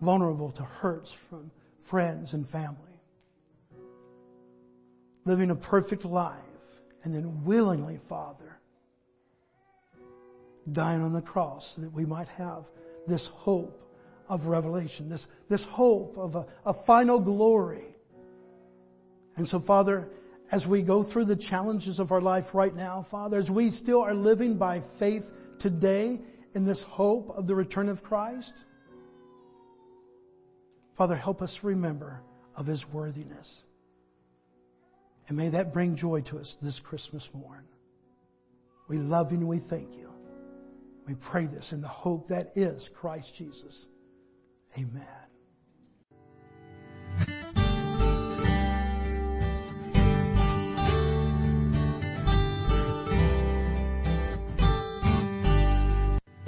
Vulnerable 0.00 0.50
to 0.50 0.64
hurts 0.64 1.12
from 1.12 1.52
friends 1.78 2.34
and 2.34 2.44
family. 2.44 3.00
Living 5.26 5.52
a 5.52 5.54
perfect 5.54 6.04
life 6.04 6.40
and 7.04 7.14
then 7.14 7.44
willingly, 7.44 7.98
Father, 7.98 8.58
dying 10.72 11.02
on 11.02 11.12
the 11.12 11.22
cross 11.22 11.76
so 11.76 11.82
that 11.82 11.92
we 11.92 12.04
might 12.04 12.26
have 12.26 12.64
this 13.06 13.28
hope 13.28 13.80
of 14.28 14.46
revelation, 14.46 15.08
this, 15.08 15.28
this 15.48 15.64
hope 15.66 16.18
of 16.18 16.34
a, 16.34 16.44
a 16.64 16.74
final 16.74 17.20
glory 17.20 17.92
and 19.36 19.46
so 19.46 19.60
Father, 19.60 20.08
as 20.50 20.66
we 20.66 20.82
go 20.82 21.02
through 21.02 21.24
the 21.24 21.36
challenges 21.36 21.98
of 21.98 22.12
our 22.12 22.20
life 22.20 22.54
right 22.54 22.74
now, 22.74 23.02
Father, 23.02 23.38
as 23.38 23.50
we 23.50 23.70
still 23.70 24.00
are 24.00 24.14
living 24.14 24.56
by 24.56 24.80
faith 24.80 25.32
today 25.58 26.20
in 26.54 26.64
this 26.64 26.82
hope 26.82 27.30
of 27.36 27.46
the 27.46 27.54
return 27.54 27.88
of 27.88 28.02
Christ, 28.02 28.64
Father, 30.94 31.16
help 31.16 31.42
us 31.42 31.62
remember 31.62 32.22
of 32.56 32.66
His 32.66 32.88
worthiness. 32.88 33.64
And 35.28 35.36
may 35.36 35.48
that 35.50 35.72
bring 35.72 35.96
joy 35.96 36.22
to 36.22 36.38
us 36.38 36.54
this 36.54 36.80
Christmas 36.80 37.34
morn. 37.34 37.64
We 38.88 38.98
love 38.98 39.32
you 39.32 39.38
and 39.38 39.48
we 39.48 39.58
thank 39.58 39.94
you. 39.94 40.12
We 41.06 41.14
pray 41.16 41.46
this 41.46 41.72
in 41.72 41.80
the 41.80 41.88
hope 41.88 42.28
that 42.28 42.52
is 42.56 42.88
Christ 42.88 43.34
Jesus. 43.34 43.88
Amen. 44.78 45.25